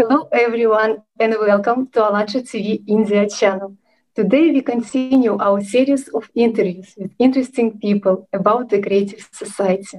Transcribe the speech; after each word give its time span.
Hello 0.00 0.30
everyone 0.32 1.02
and 1.18 1.34
welcome 1.38 1.86
to 1.88 2.02
ALLATRA 2.02 2.40
TV 2.40 2.82
India 2.88 3.28
channel. 3.28 3.76
Today 4.14 4.50
we 4.50 4.62
continue 4.62 5.36
our 5.36 5.60
series 5.62 6.08
of 6.08 6.30
interviews 6.34 6.94
with 6.96 7.10
interesting 7.18 7.78
people 7.78 8.26
about 8.32 8.70
the 8.70 8.80
Creative 8.80 9.28
Society. 9.30 9.98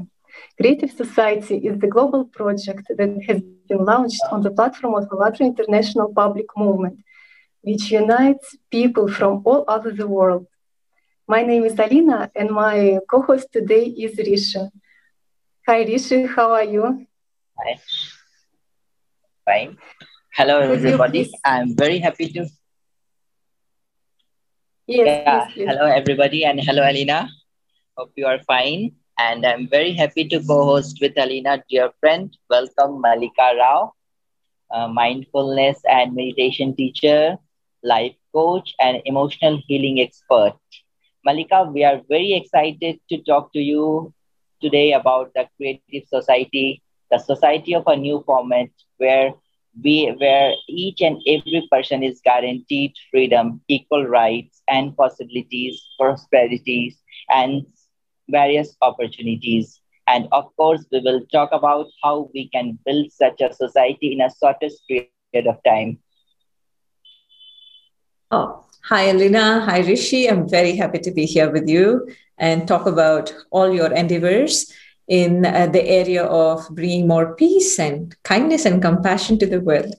Creative 0.60 0.90
Society 0.90 1.58
is 1.58 1.78
the 1.78 1.86
global 1.86 2.26
project 2.26 2.88
that 2.98 3.12
has 3.28 3.44
been 3.70 3.86
launched 3.86 4.24
on 4.32 4.42
the 4.42 4.50
platform 4.50 4.96
of 4.96 5.08
ALLATRA 5.12 5.46
International 5.46 6.12
Public 6.12 6.48
Movement, 6.58 6.98
which 7.62 7.92
unites 7.92 8.58
people 8.72 9.08
from 9.08 9.44
all 9.46 9.66
over 9.68 9.92
the 9.92 10.08
world. 10.08 10.48
My 11.28 11.44
name 11.44 11.64
is 11.64 11.78
Alina 11.78 12.32
and 12.36 12.50
my 12.50 12.98
co-host 13.08 13.54
today 13.54 13.86
is 13.86 14.18
Rishi. 14.18 14.68
Hi 15.68 15.84
Rishi, 15.84 16.26
how 16.26 16.54
are 16.54 16.64
you? 16.64 17.06
Hi. 17.60 17.80
Fine. 19.52 19.78
Hello, 20.38 20.60
everybody. 20.62 21.30
I'm 21.46 21.76
very 21.76 22.00
happy 22.00 22.28
to. 22.36 22.48
Yes, 24.88 25.08
Yeah. 25.08 25.46
please, 25.46 25.54
please. 25.54 25.68
Hello, 25.70 25.86
everybody, 26.00 26.46
and 26.46 26.60
hello, 26.62 26.84
Alina. 26.90 27.30
Hope 27.98 28.12
you 28.16 28.26
are 28.28 28.40
fine. 28.48 28.92
And 29.20 29.46
I'm 29.46 29.68
very 29.68 29.94
happy 29.94 30.28
to 30.30 30.40
co-host 30.40 31.00
with 31.02 31.18
Alina, 31.18 31.64
dear 31.70 31.90
friend. 32.00 32.36
Welcome, 32.50 33.02
Malika 33.02 33.50
Rao, 33.60 33.94
a 34.72 34.88
mindfulness 34.88 35.82
and 35.90 36.16
meditation 36.16 36.76
teacher, 36.76 37.38
life 37.84 38.16
coach, 38.34 38.74
and 38.80 39.02
emotional 39.06 39.62
healing 39.68 40.00
expert. 40.00 40.56
Malika, 41.26 41.64
we 41.74 41.84
are 41.84 42.02
very 42.10 42.34
excited 42.34 43.00
to 43.10 43.22
talk 43.24 43.52
to 43.54 43.60
you 43.60 44.14
today 44.62 44.94
about 44.94 45.34
the 45.36 45.48
Creative 45.58 46.08
Society, 46.08 46.82
the 47.12 47.20
society 47.20 47.74
of 47.76 47.84
a 47.88 47.96
new 47.98 48.24
format 48.26 48.70
where 48.98 49.34
we 49.84 50.14
where 50.20 50.54
each 50.68 51.02
and 51.02 51.22
every 51.28 51.68
person 51.72 52.04
is 52.04 52.22
guaranteed 52.24 52.94
freedom, 53.10 53.62
equal 53.68 54.06
rights 54.06 54.62
and 54.68 54.96
possibilities, 54.96 55.82
prosperities, 56.00 56.98
and 57.30 57.66
various 58.30 58.76
opportunities. 58.82 59.80
And 60.08 60.28
of 60.32 60.56
course, 60.58 60.86
we 60.92 61.00
will 61.00 61.26
talk 61.32 61.52
about 61.54 61.88
how 62.04 62.30
we 62.34 62.50
can 62.50 62.78
build 62.86 63.12
such 63.12 63.40
a 63.42 63.54
society 63.54 64.14
in 64.14 64.22
a 64.22 64.30
shortest 64.40 64.84
period 64.88 65.48
of 65.48 65.64
time. 65.64 66.00
Oh, 68.32 68.66
hi, 68.84 69.10
Alina. 69.10 69.62
Hi, 69.66 69.80
Rishi. 69.80 70.30
I'm 70.30 70.48
very 70.48 70.76
happy 70.76 71.00
to 71.00 71.12
be 71.12 71.26
here 71.26 71.50
with 71.50 71.68
you 71.70 72.08
and 72.38 72.68
talk 72.68 72.86
about 72.86 73.34
all 73.52 73.74
your 73.74 73.92
endeavors 73.94 74.72
in 75.08 75.46
uh, 75.46 75.68
the 75.68 75.84
area 75.88 76.24
of 76.24 76.68
bringing 76.72 77.08
more 77.08 77.36
peace 77.36 77.80
and 77.80 78.16
kindness 78.24 78.66
and 78.66 78.82
compassion 78.82 79.38
to 79.40 79.46
the 79.48 79.60
world. 79.62 79.94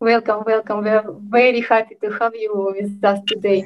Welcome, 0.00 0.42
welcome. 0.46 0.82
We 0.84 0.90
are 0.90 1.04
very 1.28 1.60
happy 1.60 1.96
to 2.02 2.10
have 2.18 2.34
you 2.34 2.74
with 2.78 3.04
us 3.04 3.20
today. 3.28 3.64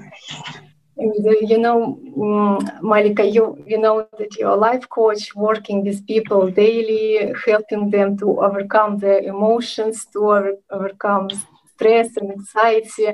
And, 0.97 1.27
uh, 1.27 1.33
you 1.51 1.59
know, 1.59 1.99
mm, 2.17 2.83
Malika, 2.83 3.25
you 3.25 3.63
you 3.67 3.79
know 3.79 4.03
that 4.03 4.23
you're 4.39 4.51
a 4.59 4.63
life 4.69 4.89
coach 4.89 5.35
working 5.35 5.85
with 5.85 6.07
people 6.07 6.51
daily, 6.51 7.33
helping 7.47 7.91
them 7.91 8.17
to 8.19 8.27
overcome 8.47 8.98
their 8.98 9.21
emotions, 9.35 10.05
to 10.13 10.19
over- 10.35 10.59
overcome 10.71 11.29
stress 11.75 12.17
and 12.17 12.31
anxiety. 12.31 13.09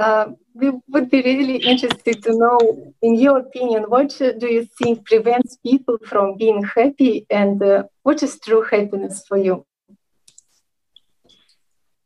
Uh, 0.00 0.32
we 0.54 0.72
would 0.88 1.10
be 1.10 1.20
really 1.22 1.58
interested 1.58 2.22
to 2.22 2.32
know, 2.42 2.58
in 3.02 3.14
your 3.16 3.38
opinion, 3.38 3.82
what 3.88 4.08
do 4.18 4.46
you 4.56 4.66
think 4.78 5.04
prevents 5.04 5.58
people 5.58 5.98
from 6.06 6.38
being 6.38 6.62
happy, 6.64 7.26
and 7.30 7.62
uh, 7.62 7.82
what 8.02 8.22
is 8.22 8.40
true 8.40 8.62
happiness 8.62 9.22
for 9.28 9.36
you? 9.36 9.66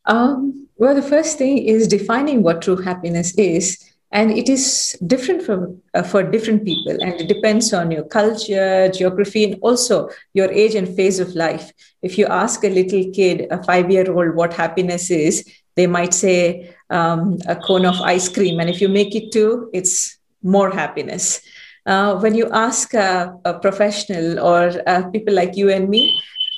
Um, 0.07 0.67
well, 0.77 0.95
the 0.95 1.09
first 1.15 1.39
thing 1.39 1.59
is 1.59 1.87
defining 1.87 2.43
what 2.43 2.63
true 2.63 2.77
happiness 2.77 3.33
is. 3.39 3.79
And 4.11 4.31
it 4.31 4.49
is 4.49 4.97
different 5.05 5.43
from, 5.43 5.83
uh, 5.93 6.05
for 6.05 6.23
different 6.23 6.65
people, 6.65 6.93
and 7.03 7.21
it 7.21 7.27
depends 7.27 7.73
on 7.73 7.91
your 7.91 8.05
culture, 8.05 8.89
geography, 8.89 9.43
and 9.45 9.57
also 9.61 10.09
your 10.35 10.53
age 10.53 10.77
and 10.77 10.89
phase 10.95 11.19
of 11.19 11.35
life. 11.35 11.73
If 12.01 12.17
you 12.17 12.27
ask 12.27 12.63
a 12.63 12.69
little 12.69 13.11
kid, 13.13 13.49
a 13.51 13.61
five 13.65 13.91
year 13.91 14.09
old, 14.09 14.37
what 14.37 14.53
happiness 14.55 15.11
is, 15.11 15.45
they 15.75 15.89
might 15.89 16.15
say 16.15 16.73
um, 16.95 17.39
a 17.47 17.57
cone 17.57 17.85
of 17.85 18.01
ice 18.01 18.29
cream. 18.29 18.61
And 18.61 18.71
if 18.71 18.81
you 18.81 18.89
make 18.89 19.15
it 19.15 19.33
two, 19.33 19.69
it's 19.73 20.17
more 20.43 20.71
happiness. 20.71 21.41
Uh, 21.87 22.19
when 22.19 22.35
you 22.35 22.49
ask 22.53 22.95
a, 22.95 23.37
a 23.45 23.59
professional 23.59 24.39
or 24.41 24.73
uh, 24.87 25.03
people 25.11 25.35
like 25.35 25.57
you 25.57 25.71
and 25.71 25.89
me, 25.91 26.03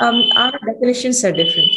um, 0.01 0.23
our 0.37 0.53
definitions 0.67 1.25
are 1.25 1.33
different. 1.33 1.71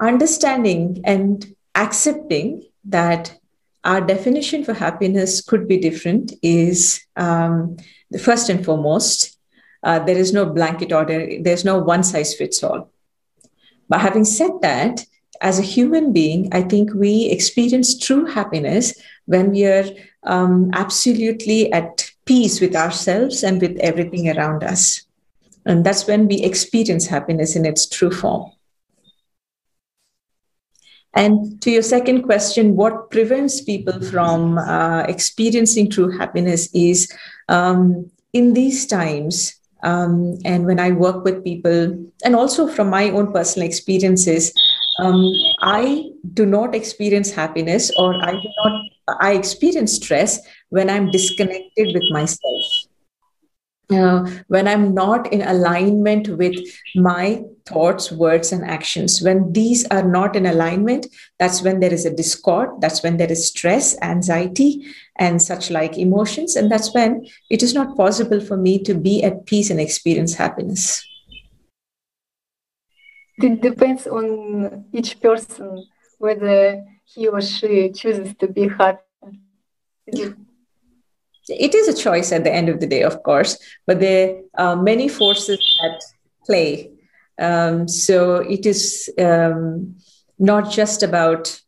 Understanding 0.00 1.00
and 1.04 1.46
accepting 1.74 2.62
that 2.84 3.38
our 3.84 4.00
definition 4.00 4.64
for 4.64 4.74
happiness 4.74 5.40
could 5.40 5.68
be 5.68 5.78
different 5.78 6.32
is 6.42 7.00
um, 7.14 7.76
the 8.10 8.18
first 8.18 8.48
and 8.48 8.64
foremost. 8.64 9.38
Uh, 9.82 10.00
there 10.00 10.18
is 10.18 10.32
no 10.32 10.44
blanket 10.44 10.92
order, 10.92 11.28
there's 11.40 11.64
no 11.64 11.78
one 11.78 12.02
size 12.02 12.34
fits 12.34 12.62
all. 12.64 12.90
But 13.88 14.00
having 14.00 14.24
said 14.24 14.50
that, 14.62 15.06
as 15.40 15.58
a 15.58 15.62
human 15.62 16.12
being, 16.12 16.48
I 16.52 16.62
think 16.62 16.92
we 16.94 17.26
experience 17.26 17.98
true 17.98 18.26
happiness 18.26 18.94
when 19.26 19.50
we 19.50 19.64
are 19.66 19.84
um, 20.24 20.70
absolutely 20.72 21.72
at 21.72 22.10
peace 22.24 22.60
with 22.60 22.74
ourselves 22.74 23.42
and 23.42 23.60
with 23.60 23.76
everything 23.78 24.28
around 24.36 24.64
us. 24.64 25.02
And 25.64 25.84
that's 25.84 26.06
when 26.06 26.28
we 26.28 26.42
experience 26.42 27.06
happiness 27.06 27.56
in 27.56 27.66
its 27.66 27.88
true 27.88 28.10
form. 28.10 28.52
And 31.14 31.60
to 31.62 31.70
your 31.70 31.82
second 31.82 32.22
question, 32.24 32.76
what 32.76 33.10
prevents 33.10 33.62
people 33.62 34.00
from 34.02 34.58
uh, 34.58 35.04
experiencing 35.08 35.90
true 35.90 36.10
happiness 36.10 36.68
is 36.74 37.10
um, 37.48 38.10
in 38.34 38.52
these 38.52 38.86
times, 38.86 39.58
um, 39.82 40.36
and 40.44 40.66
when 40.66 40.78
I 40.78 40.90
work 40.90 41.24
with 41.24 41.42
people, 41.42 41.96
and 42.22 42.36
also 42.36 42.68
from 42.68 42.90
my 42.90 43.08
own 43.10 43.32
personal 43.32 43.66
experiences, 43.66 44.52
um, 44.98 45.32
I 45.60 46.10
do 46.32 46.46
not 46.46 46.74
experience 46.74 47.30
happiness 47.30 47.90
or 47.98 48.14
I 48.14 48.32
do 48.32 48.48
not, 48.64 48.82
I 49.20 49.32
experience 49.32 49.94
stress 49.94 50.40
when 50.70 50.90
I'm 50.90 51.10
disconnected 51.10 51.94
with 51.94 52.04
myself. 52.10 52.64
Uh, 53.88 54.28
when 54.48 54.66
I'm 54.66 54.94
not 54.94 55.32
in 55.32 55.42
alignment 55.42 56.28
with 56.28 56.56
my 56.96 57.44
thoughts, 57.66 58.10
words, 58.10 58.50
and 58.50 58.64
actions. 58.64 59.22
When 59.22 59.52
these 59.52 59.86
are 59.92 60.02
not 60.02 60.34
in 60.34 60.44
alignment, 60.44 61.06
that's 61.38 61.62
when 61.62 61.78
there 61.78 61.92
is 61.92 62.04
a 62.04 62.12
discord, 62.12 62.80
that's 62.80 63.04
when 63.04 63.16
there 63.16 63.30
is 63.30 63.46
stress, 63.46 63.96
anxiety, 64.02 64.84
and 65.18 65.40
such 65.40 65.70
like 65.70 65.98
emotions. 65.98 66.56
And 66.56 66.68
that's 66.68 66.92
when 66.94 67.28
it 67.48 67.62
is 67.62 67.74
not 67.74 67.96
possible 67.96 68.40
for 68.40 68.56
me 68.56 68.82
to 68.82 68.94
be 68.94 69.22
at 69.22 69.46
peace 69.46 69.70
and 69.70 69.80
experience 69.80 70.34
happiness. 70.34 71.04
It 73.38 73.60
depends 73.60 74.06
on 74.06 74.84
each 74.92 75.20
person 75.20 75.84
whether 76.18 76.82
he 77.04 77.28
or 77.28 77.40
she 77.40 77.90
chooses 77.92 78.34
to 78.38 78.48
be 78.48 78.68
happy. 78.68 79.02
It- 81.48 81.74
is 81.74 81.88
a 81.88 81.94
choice 81.94 82.32
at 82.32 82.44
the 82.44 82.52
end 82.52 82.68
of 82.68 82.80
the 82.80 82.86
day, 82.86 83.02
of 83.02 83.22
course, 83.22 83.58
but 83.86 84.00
there 84.00 84.40
are 84.56 84.76
many 84.76 85.08
forces 85.08 85.60
at 85.84 86.02
play. 86.46 86.90
Um, 87.38 87.88
so 87.88 88.36
it 88.36 88.66
is 88.66 89.10
um, 89.18 89.96
not 90.38 90.70
just 90.70 91.02
about, 91.02 91.60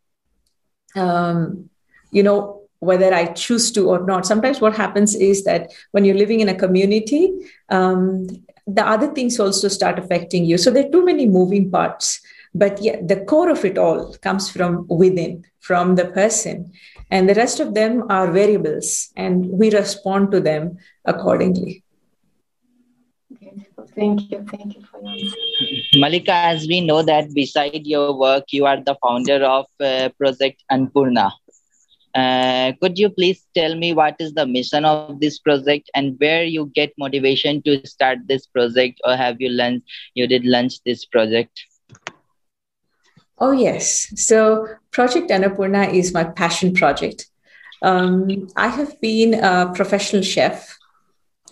um, 0.96 1.68
you 2.10 2.22
know, 2.22 2.62
whether 2.80 3.12
I 3.12 3.26
choose 3.26 3.70
to 3.72 3.88
or 3.90 4.04
not. 4.06 4.26
Sometimes 4.26 4.60
what 4.60 4.76
happens 4.76 5.14
is 5.14 5.44
that 5.44 5.72
when 5.92 6.04
you're 6.04 6.16
living 6.16 6.40
in 6.40 6.48
a 6.48 6.54
community, 6.54 7.32
um, 7.70 8.26
the 8.68 8.86
other 8.86 9.08
things 9.14 9.40
also 9.40 9.68
start 9.68 9.98
affecting 9.98 10.44
you. 10.44 10.58
So 10.58 10.70
there 10.70 10.86
are 10.86 10.90
too 10.90 11.04
many 11.04 11.26
moving 11.26 11.70
parts. 11.70 12.20
But 12.54 12.82
yet, 12.82 13.08
the 13.08 13.20
core 13.24 13.50
of 13.50 13.64
it 13.64 13.76
all 13.76 14.14
comes 14.22 14.50
from 14.50 14.86
within, 14.88 15.44
from 15.60 15.96
the 15.96 16.06
person. 16.06 16.72
And 17.10 17.28
the 17.28 17.34
rest 17.34 17.60
of 17.60 17.74
them 17.74 18.04
are 18.10 18.30
variables, 18.30 19.10
and 19.16 19.46
we 19.50 19.70
respond 19.70 20.30
to 20.32 20.40
them 20.40 20.78
accordingly. 21.04 21.84
Beautiful. 23.38 23.86
Thank 23.94 24.30
you. 24.30 24.44
Thank 24.50 24.76
you 24.76 24.82
for 24.90 25.00
your 25.00 25.10
answer. 25.10 25.98
Malika, 25.98 26.32
as 26.32 26.66
we 26.66 26.80
know 26.80 27.02
that 27.02 27.32
beside 27.34 27.86
your 27.86 28.18
work, 28.18 28.44
you 28.50 28.66
are 28.66 28.80
the 28.80 28.96
founder 29.02 29.44
of 29.44 29.66
uh, 29.80 30.08
Project 30.18 30.64
Annapurna. 30.70 31.30
Uh, 32.18 32.72
could 32.80 32.98
you 32.98 33.08
please 33.10 33.40
tell 33.54 33.74
me 33.82 33.92
what 34.00 34.16
is 34.26 34.32
the 34.34 34.46
mission 34.46 34.84
of 34.84 35.20
this 35.20 35.38
project 35.38 35.90
and 35.94 36.16
where 36.18 36.44
you 36.44 36.66
get 36.74 36.92
motivation 36.98 37.62
to 37.62 37.74
start 37.86 38.18
this 38.26 38.46
project 38.46 39.00
or 39.04 39.16
have 39.24 39.42
you 39.44 39.50
launched 39.50 39.98
you 40.14 40.26
did 40.26 40.46
launch 40.54 40.78
this 40.84 41.04
project 41.16 41.66
Oh, 43.40 43.52
yes. 43.52 44.12
So, 44.16 44.66
Project 44.90 45.30
Annapurna 45.30 45.92
is 45.92 46.12
my 46.12 46.24
passion 46.24 46.74
project. 46.74 47.26
Um, 47.82 48.48
I 48.56 48.68
have 48.68 49.00
been 49.00 49.34
a 49.34 49.72
professional 49.74 50.22
chef, 50.22 50.76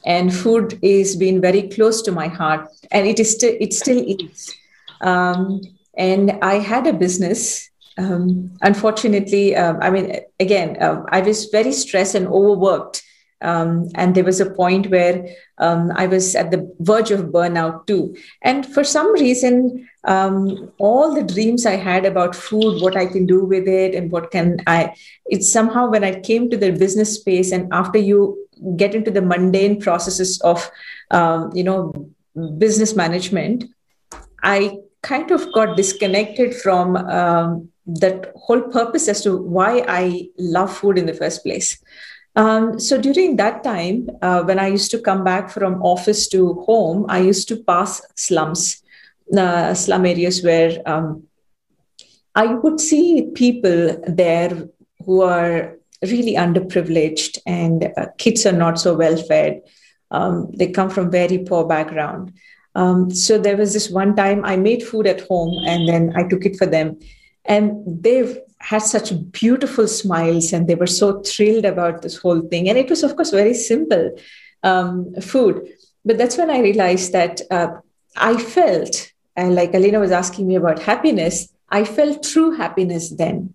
and 0.04 0.34
food 0.34 0.78
is 0.82 1.14
been 1.16 1.40
very 1.40 1.68
close 1.68 2.02
to 2.02 2.12
my 2.12 2.26
heart, 2.26 2.68
and 2.90 3.06
it 3.06 3.20
is 3.20 3.30
still 3.32 3.54
it 3.60 3.72
still 3.72 4.04
is. 4.04 4.52
Um, 5.00 5.60
and 5.96 6.32
I 6.42 6.54
had 6.54 6.86
a 6.86 6.92
business. 6.92 7.70
Um, 7.98 8.56
unfortunately, 8.60 9.56
um, 9.56 9.78
I 9.80 9.90
mean, 9.90 10.20
again, 10.38 10.76
uh, 10.80 11.02
I 11.08 11.20
was 11.20 11.46
very 11.46 11.72
stressed 11.72 12.14
and 12.14 12.26
overworked. 12.26 13.02
Um, 13.42 13.90
and 13.94 14.14
there 14.14 14.24
was 14.24 14.40
a 14.40 14.50
point 14.50 14.90
where 14.90 15.28
um, 15.58 15.92
I 15.94 16.06
was 16.06 16.34
at 16.34 16.50
the 16.50 16.74
verge 16.80 17.10
of 17.10 17.26
burnout 17.26 17.86
too. 17.86 18.16
And 18.42 18.64
for 18.64 18.82
some 18.82 19.12
reason, 19.12 19.88
um, 20.04 20.72
all 20.78 21.14
the 21.14 21.22
dreams 21.22 21.66
I 21.66 21.76
had 21.76 22.06
about 22.06 22.34
food, 22.34 22.80
what 22.80 22.96
I 22.96 23.04
can 23.06 23.26
do 23.26 23.44
with 23.44 23.68
it, 23.68 23.94
and 23.94 24.10
what 24.10 24.30
can 24.30 24.58
I, 24.66 24.94
it's 25.26 25.52
somehow 25.52 25.90
when 25.90 26.02
I 26.02 26.20
came 26.20 26.48
to 26.48 26.56
the 26.56 26.72
business 26.72 27.14
space, 27.14 27.52
and 27.52 27.68
after 27.72 27.98
you 27.98 28.38
get 28.76 28.94
into 28.94 29.10
the 29.10 29.22
mundane 29.22 29.80
processes 29.82 30.40
of, 30.40 30.70
um, 31.10 31.50
you 31.54 31.62
know, 31.62 31.92
business 32.56 32.96
management, 32.96 33.64
I 34.42 34.78
kind 35.02 35.30
of 35.30 35.52
got 35.52 35.76
disconnected 35.76 36.54
from 36.54 36.96
um, 36.96 37.68
that 37.86 38.32
whole 38.36 38.62
purpose 38.62 39.08
as 39.08 39.22
to 39.22 39.36
why 39.36 39.84
I 39.88 40.28
love 40.38 40.76
food 40.76 40.98
in 40.98 41.06
the 41.06 41.14
first 41.14 41.42
place. 41.44 41.78
Um, 42.34 42.78
so 42.78 43.00
during 43.00 43.36
that 43.36 43.64
time, 43.64 44.10
uh, 44.20 44.42
when 44.42 44.58
I 44.58 44.66
used 44.66 44.90
to 44.90 44.98
come 44.98 45.24
back 45.24 45.50
from 45.50 45.82
office 45.82 46.28
to 46.28 46.54
home, 46.66 47.06
I 47.08 47.20
used 47.20 47.48
to 47.48 47.56
pass 47.56 48.02
slums, 48.14 48.82
uh, 49.36 49.72
slum 49.72 50.04
areas 50.04 50.42
where 50.42 50.82
um, 50.84 51.24
I 52.34 52.46
would 52.46 52.78
see 52.78 53.30
people 53.34 54.02
there 54.06 54.68
who 55.06 55.22
are 55.22 55.76
really 56.02 56.34
underprivileged 56.34 57.38
and 57.46 57.92
uh, 57.96 58.06
kids 58.18 58.44
are 58.44 58.52
not 58.52 58.78
so 58.78 58.94
well 58.94 59.16
fed. 59.16 59.62
Um, 60.10 60.50
they 60.52 60.68
come 60.68 60.90
from 60.90 61.10
very 61.10 61.38
poor 61.38 61.66
background. 61.66 62.34
Um, 62.74 63.10
so 63.10 63.38
there 63.38 63.56
was 63.56 63.72
this 63.72 63.88
one 63.88 64.14
time 64.14 64.44
I 64.44 64.56
made 64.56 64.82
food 64.82 65.06
at 65.06 65.22
home 65.22 65.64
and 65.66 65.88
then 65.88 66.12
I 66.14 66.24
took 66.24 66.44
it 66.44 66.56
for 66.56 66.66
them. 66.66 66.98
And 67.48 67.82
they've 67.86 68.38
had 68.58 68.82
such 68.82 69.12
beautiful 69.30 69.86
smiles 69.86 70.52
and 70.52 70.66
they 70.66 70.74
were 70.74 70.86
so 70.86 71.20
thrilled 71.22 71.64
about 71.64 72.02
this 72.02 72.16
whole 72.16 72.40
thing. 72.40 72.68
And 72.68 72.78
it 72.78 72.90
was, 72.90 73.02
of 73.02 73.14
course, 73.16 73.30
very 73.30 73.54
simple 73.54 74.10
um, 74.62 75.14
food. 75.20 75.68
But 76.04 76.18
that's 76.18 76.36
when 76.36 76.50
I 76.50 76.60
realized 76.60 77.12
that 77.12 77.40
uh, 77.50 77.68
I 78.16 78.36
felt, 78.38 79.12
and 79.36 79.54
like 79.54 79.74
Alina 79.74 80.00
was 80.00 80.10
asking 80.10 80.48
me 80.48 80.54
about 80.56 80.78
happiness, 80.80 81.48
I 81.68 81.84
felt 81.84 82.22
true 82.22 82.52
happiness 82.52 83.10
then. 83.10 83.54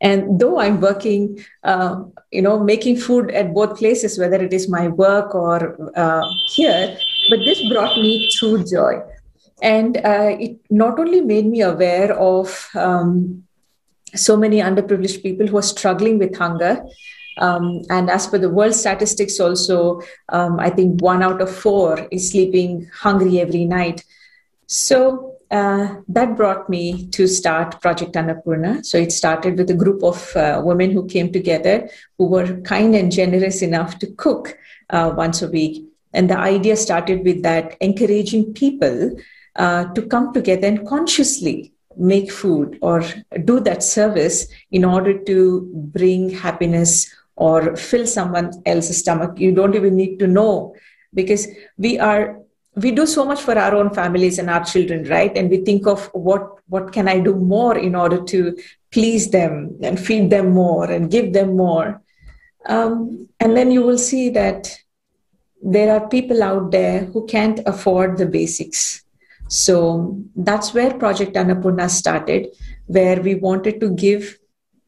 And 0.00 0.40
though 0.40 0.58
I'm 0.58 0.80
working, 0.80 1.44
uh, 1.62 2.02
you 2.32 2.42
know, 2.42 2.58
making 2.58 2.96
food 2.96 3.30
at 3.30 3.54
both 3.54 3.78
places, 3.78 4.18
whether 4.18 4.42
it 4.42 4.52
is 4.52 4.68
my 4.68 4.88
work 4.88 5.34
or 5.34 5.76
uh, 5.96 6.24
here, 6.48 6.96
but 7.30 7.38
this 7.44 7.62
brought 7.68 7.96
me 7.96 8.28
true 8.32 8.64
joy. 8.64 9.00
And 9.62 9.96
uh, 9.98 10.36
it 10.38 10.58
not 10.68 10.98
only 10.98 11.20
made 11.20 11.46
me 11.46 11.62
aware 11.62 12.12
of 12.18 12.68
um, 12.74 13.44
so 14.14 14.36
many 14.36 14.58
underprivileged 14.58 15.22
people 15.22 15.46
who 15.46 15.56
are 15.56 15.62
struggling 15.62 16.18
with 16.18 16.36
hunger. 16.36 16.84
Um, 17.38 17.82
and 17.88 18.10
as 18.10 18.26
per 18.26 18.38
the 18.38 18.50
world 18.50 18.74
statistics, 18.74 19.40
also, 19.40 20.02
um, 20.28 20.60
I 20.60 20.68
think 20.68 21.00
one 21.00 21.22
out 21.22 21.40
of 21.40 21.54
four 21.54 22.06
is 22.10 22.30
sleeping 22.30 22.90
hungry 22.92 23.40
every 23.40 23.64
night. 23.64 24.04
So 24.66 25.36
uh, 25.50 25.96
that 26.08 26.36
brought 26.36 26.68
me 26.68 27.06
to 27.08 27.26
start 27.26 27.80
Project 27.80 28.14
Annapurna. 28.14 28.84
So 28.84 28.98
it 28.98 29.12
started 29.12 29.56
with 29.58 29.70
a 29.70 29.74
group 29.74 30.02
of 30.02 30.34
uh, 30.36 30.60
women 30.64 30.90
who 30.90 31.06
came 31.06 31.32
together 31.32 31.88
who 32.18 32.26
were 32.26 32.60
kind 32.62 32.94
and 32.94 33.12
generous 33.12 33.62
enough 33.62 33.98
to 34.00 34.08
cook 34.08 34.58
uh, 34.90 35.12
once 35.16 35.40
a 35.40 35.48
week. 35.48 35.86
And 36.12 36.28
the 36.28 36.38
idea 36.38 36.76
started 36.76 37.24
with 37.24 37.42
that 37.44 37.76
encouraging 37.80 38.52
people 38.54 39.16
uh, 39.56 39.84
to 39.92 40.02
come 40.02 40.32
together 40.32 40.66
and 40.66 40.86
consciously 40.86 41.72
make 41.96 42.32
food 42.32 42.78
or 42.80 43.04
do 43.44 43.60
that 43.60 43.82
service 43.82 44.46
in 44.70 44.84
order 44.84 45.18
to 45.24 45.70
bring 45.92 46.30
happiness 46.30 47.14
or 47.36 47.76
fill 47.76 48.06
someone 48.06 48.50
else's 48.66 48.98
stomach. 48.98 49.38
You 49.38 49.52
don't 49.52 49.74
even 49.74 49.96
need 49.96 50.18
to 50.18 50.26
know 50.26 50.74
because 51.14 51.46
we 51.76 51.98
are 51.98 52.38
we 52.74 52.90
do 52.90 53.04
so 53.04 53.22
much 53.26 53.42
for 53.42 53.58
our 53.58 53.74
own 53.74 53.92
families 53.92 54.38
and 54.38 54.48
our 54.48 54.64
children 54.64 55.04
right 55.04 55.36
and 55.36 55.50
we 55.50 55.58
think 55.58 55.86
of 55.86 56.06
what 56.14 56.54
what 56.68 56.90
can 56.90 57.06
i 57.06 57.20
do 57.20 57.34
more 57.34 57.76
in 57.76 57.94
order 57.94 58.24
to 58.24 58.56
please 58.90 59.30
them 59.30 59.76
and 59.82 60.00
feed 60.00 60.30
them 60.30 60.52
more 60.52 60.90
and 60.90 61.10
give 61.10 61.34
them 61.34 61.54
more 61.54 62.00
um, 62.66 63.28
and 63.40 63.56
then 63.56 63.70
you 63.70 63.82
will 63.82 63.98
see 63.98 64.30
that 64.30 64.78
there 65.62 65.94
are 65.94 66.08
people 66.08 66.42
out 66.42 66.70
there 66.70 67.04
who 67.06 67.26
can't 67.26 67.60
afford 67.66 68.18
the 68.18 68.26
basics. 68.26 69.04
So 69.52 70.18
that's 70.34 70.72
where 70.72 70.94
Project 70.94 71.34
Annapurna 71.34 71.90
started, 71.90 72.48
where 72.86 73.20
we 73.20 73.34
wanted 73.34 73.80
to 73.80 73.90
give 73.94 74.38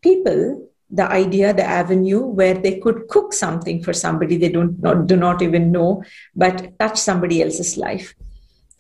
people 0.01 0.71
the 0.91 1.07
idea, 1.11 1.53
the 1.53 1.65
avenue 1.65 2.21
where 2.21 2.55
they 2.55 2.79
could 2.79 3.09
cook 3.09 3.35
something 3.35 3.83
for 3.83 3.93
somebody 3.93 4.39
they 4.39 4.49
don't 4.49 4.81
not, 4.81 5.07
do 5.07 5.17
not 5.17 5.43
even 5.43 5.71
know, 5.71 6.03
but 6.35 6.79
touch 6.79 6.99
somebody 6.99 7.43
else's 7.43 7.77
life. 7.77 8.15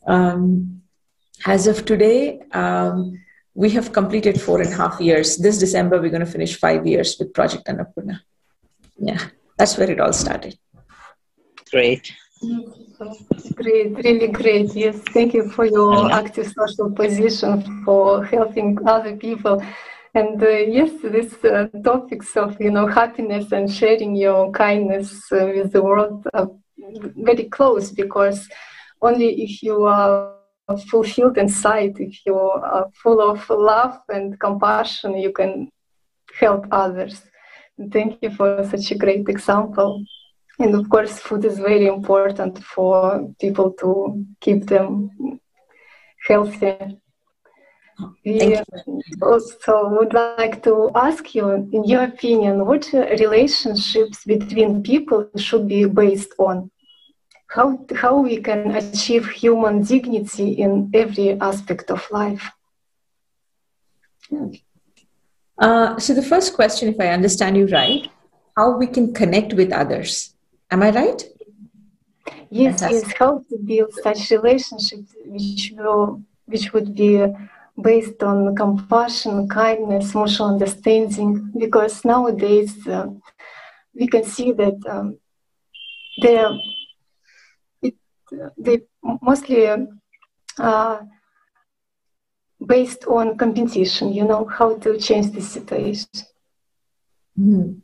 Um, 0.06 0.82
as 1.44 1.66
of 1.66 1.84
today, 1.84 2.40
um, 2.52 3.20
we 3.54 3.68
have 3.70 3.92
completed 3.92 4.40
four 4.40 4.62
and 4.62 4.72
a 4.72 4.76
half 4.76 5.00
years. 5.00 5.36
This 5.36 5.58
December, 5.58 6.00
we're 6.00 6.16
going 6.16 6.24
to 6.24 6.36
finish 6.38 6.58
five 6.58 6.86
years 6.86 7.16
with 7.18 7.34
Project 7.34 7.66
Annapurna. 7.66 8.20
Yeah, 8.96 9.22
that's 9.58 9.76
where 9.76 9.90
it 9.90 10.00
all 10.00 10.14
started 10.14 10.56
great. 11.74 12.14
Great, 13.54 13.96
really 14.04 14.28
great. 14.28 14.74
Yes, 14.74 14.98
thank 15.12 15.32
you 15.32 15.48
for 15.48 15.64
your 15.64 16.12
active 16.12 16.52
social 16.58 16.90
position 16.90 17.84
for 17.84 18.24
helping 18.24 18.76
other 18.86 19.16
people. 19.16 19.62
And 20.14 20.42
uh, 20.42 20.48
yes, 20.48 20.90
these 21.02 21.34
uh, 21.44 21.68
topics 21.84 22.36
of 22.36 22.60
you 22.60 22.70
know 22.70 22.86
happiness 22.86 23.52
and 23.52 23.72
sharing 23.72 24.16
your 24.16 24.50
kindness 24.52 25.30
uh, 25.32 25.52
with 25.54 25.72
the 25.72 25.82
world 25.82 26.26
are 26.34 26.50
very 27.16 27.44
close 27.44 27.90
because 27.90 28.48
only 29.00 29.42
if 29.42 29.62
you 29.62 29.84
are 29.84 30.32
fulfilled 30.90 31.38
inside, 31.38 32.00
if 32.00 32.26
you 32.26 32.36
are 32.36 32.88
full 33.02 33.20
of 33.20 33.48
love 33.50 34.00
and 34.08 34.38
compassion, 34.40 35.16
you 35.16 35.32
can 35.32 35.70
help 36.40 36.66
others. 36.70 37.22
Thank 37.92 38.18
you 38.22 38.30
for 38.30 38.64
such 38.64 38.90
a 38.90 38.98
great 38.98 39.28
example 39.28 40.04
and 40.58 40.74
of 40.74 40.88
course 40.88 41.18
food 41.18 41.44
is 41.44 41.58
very 41.58 41.86
important 41.86 42.62
for 42.62 43.28
people 43.40 43.72
to 43.72 44.24
keep 44.40 44.66
them 44.66 45.10
healthy. 46.26 47.00
We 48.24 48.60
also 49.22 49.88
would 49.96 50.14
like 50.14 50.62
to 50.64 50.90
ask 50.94 51.34
you 51.34 51.68
in 51.72 51.84
your 51.84 52.04
opinion 52.04 52.66
what 52.66 52.90
relationships 52.92 54.24
between 54.24 54.82
people 54.82 55.28
should 55.36 55.68
be 55.68 55.84
based 55.84 56.32
on? 56.38 56.70
How, 57.48 57.78
how 57.94 58.18
we 58.18 58.38
can 58.38 58.74
achieve 58.74 59.28
human 59.28 59.84
dignity 59.84 60.52
in 60.52 60.90
every 60.92 61.38
aspect 61.40 61.90
of 61.90 62.04
life? 62.10 62.50
Uh, 65.58 65.96
so 65.98 66.14
the 66.14 66.22
first 66.22 66.54
question 66.54 66.88
if 66.88 66.98
i 66.98 67.08
understand 67.08 67.56
you 67.56 67.66
right 67.66 68.08
how 68.56 68.76
we 68.76 68.88
can 68.88 69.14
connect 69.14 69.52
with 69.54 69.70
others 69.72 70.33
Am 70.74 70.82
I 70.82 70.90
right? 70.90 71.22
Yes, 72.50 72.80
Fantastic. 72.80 73.08
yes. 73.08 73.14
How 73.16 73.44
to 73.48 73.58
build 73.58 73.94
such 73.94 74.28
relationships 74.32 75.14
which 75.24 75.72
will, 75.76 76.20
which 76.46 76.72
would 76.72 76.96
be 76.96 77.24
based 77.80 78.20
on 78.24 78.56
compassion, 78.56 79.48
kindness, 79.48 80.16
mutual 80.16 80.48
understanding. 80.48 81.52
Because 81.56 82.04
nowadays 82.04 82.74
uh, 82.88 83.06
we 83.94 84.08
can 84.08 84.24
see 84.24 84.50
that 84.50 84.74
um, 84.88 85.16
they 86.20 86.44
it, 87.80 87.94
they 88.58 88.80
mostly 89.22 89.68
uh, 90.58 90.98
based 92.66 93.04
on 93.04 93.38
competition. 93.38 94.12
You 94.12 94.24
know 94.24 94.44
how 94.44 94.76
to 94.78 94.98
change 94.98 95.30
the 95.30 95.40
situation. 95.40 96.08
Mm. 97.38 97.80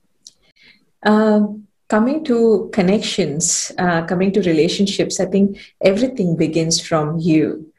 Um, 1.04 1.68
coming 1.90 2.25
to 2.25 2.70
connections, 2.73 3.73
uh, 3.76 4.06
coming 4.06 4.32
to 4.32 4.40
relationships, 4.42 5.18
I 5.18 5.26
think 5.26 5.59
everything 5.82 6.37
begins 6.37 6.80
from 6.80 7.18
you. 7.18 7.73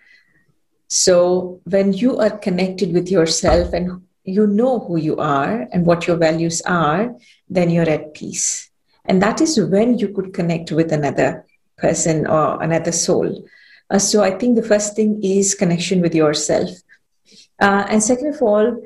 So 0.89 1.61
when 1.63 1.93
you 1.93 2.17
are 2.17 2.37
connected 2.37 2.93
with 2.93 3.09
yourself 3.09 3.71
and 3.71 4.01
you 4.25 4.45
know 4.45 4.79
who 4.79 4.97
you 4.97 5.15
are 5.17 5.65
and 5.71 5.85
what 5.85 6.07
your 6.07 6.17
values 6.17 6.61
are, 6.63 7.15
then 7.49 7.69
you're 7.69 7.89
at 7.89 8.13
peace. 8.13 8.69
And 9.05 9.21
that 9.21 9.39
is 9.39 9.57
when 9.57 9.97
you 9.97 10.09
could 10.09 10.33
connect 10.33 10.73
with 10.73 10.91
another 10.91 11.45
person 11.77 12.27
or 12.27 12.61
another 12.61 12.91
soul. 12.91 13.47
Uh, 13.89 13.97
so 13.97 14.21
I 14.21 14.31
think 14.31 14.57
the 14.57 14.67
first 14.67 14.93
thing 14.93 15.23
is 15.23 15.55
connection 15.55 16.01
with 16.01 16.13
yourself. 16.13 16.69
Uh, 17.59 17.85
and 17.87 18.03
second 18.03 18.35
of 18.35 18.41
all, 18.41 18.77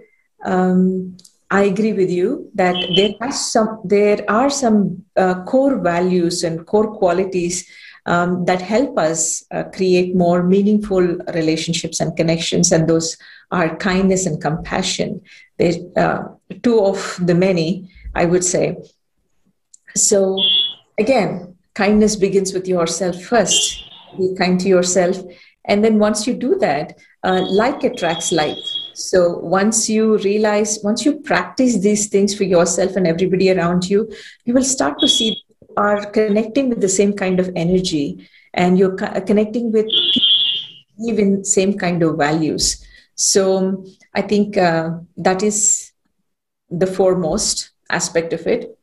um, 0.46 1.18
I 1.52 1.64
agree 1.64 1.94
with 1.94 2.10
you 2.10 2.50
that 2.56 2.76
there 2.96 3.14
are 3.22 3.32
some 3.32 3.80
there 3.84 4.26
are 4.28 4.50
some 4.50 5.06
uh, 5.16 5.44
core 5.44 5.78
values 5.78 6.44
and 6.44 6.66
core 6.66 6.98
qualities 6.98 7.70
um, 8.06 8.46
that 8.46 8.62
help 8.62 8.98
us 8.98 9.44
uh, 9.52 9.64
create 9.74 10.16
more 10.16 10.44
meaningful 10.44 11.02
relationships 11.34 12.00
and 12.00 12.16
connections. 12.16 12.72
And 12.72 12.88
those 12.88 13.18
are 13.52 13.76
kindness 13.78 14.26
and 14.26 14.42
compassion. 14.42 15.22
They're 15.58 15.80
uh, 15.96 16.24
two 16.62 16.84
of 16.84 17.20
the 17.22 17.36
many, 17.36 17.92
I 18.14 18.26
would 18.26 18.44
say. 18.44 18.78
So, 19.96 20.38
again, 21.00 21.56
kindness 21.74 22.16
begins 22.16 22.54
with 22.54 22.68
yourself 22.68 23.22
first. 23.22 23.84
Be 24.18 24.36
kind 24.38 24.60
to 24.60 24.68
yourself. 24.68 25.18
And 25.66 25.84
then 25.84 26.00
once 26.00 26.28
you 26.28 26.34
do 26.34 26.56
that, 26.60 26.98
uh, 27.24 27.42
like 27.50 27.84
attracts 27.84 28.32
like. 28.32 28.58
So 28.96 29.38
once 29.40 29.90
you 29.90 30.18
realize, 30.20 30.80
once 30.84 31.06
you 31.06 31.20
practice 31.20 31.80
these 31.80 32.08
things 32.08 32.36
for 32.36 32.46
yourself 32.46 32.96
and 32.96 33.06
everybody 33.06 33.52
around 33.52 33.90
you, 33.90 34.12
you 34.46 34.54
will 34.54 34.64
start 34.64 35.00
to 35.00 35.08
see 35.08 35.42
are 35.78 36.06
connecting 36.12 36.70
with 36.70 36.80
the 36.80 36.90
same 36.90 37.14
kind 37.14 37.40
of 37.40 37.52
energy 37.56 38.30
and 38.54 38.80
you're 38.80 38.96
co- 38.96 39.20
connecting 39.22 39.72
with 39.72 39.86
even 41.06 41.44
same 41.44 41.78
kind 41.78 42.02
of 42.02 42.18
values. 42.18 42.86
So 43.16 43.86
I 44.14 44.22
think 44.22 44.58
uh, 44.58 44.92
that 45.18 45.44
is 45.44 45.92
the 46.70 46.88
foremost 46.88 47.72
aspect 47.90 48.34
of 48.34 48.48
it. 48.48 48.78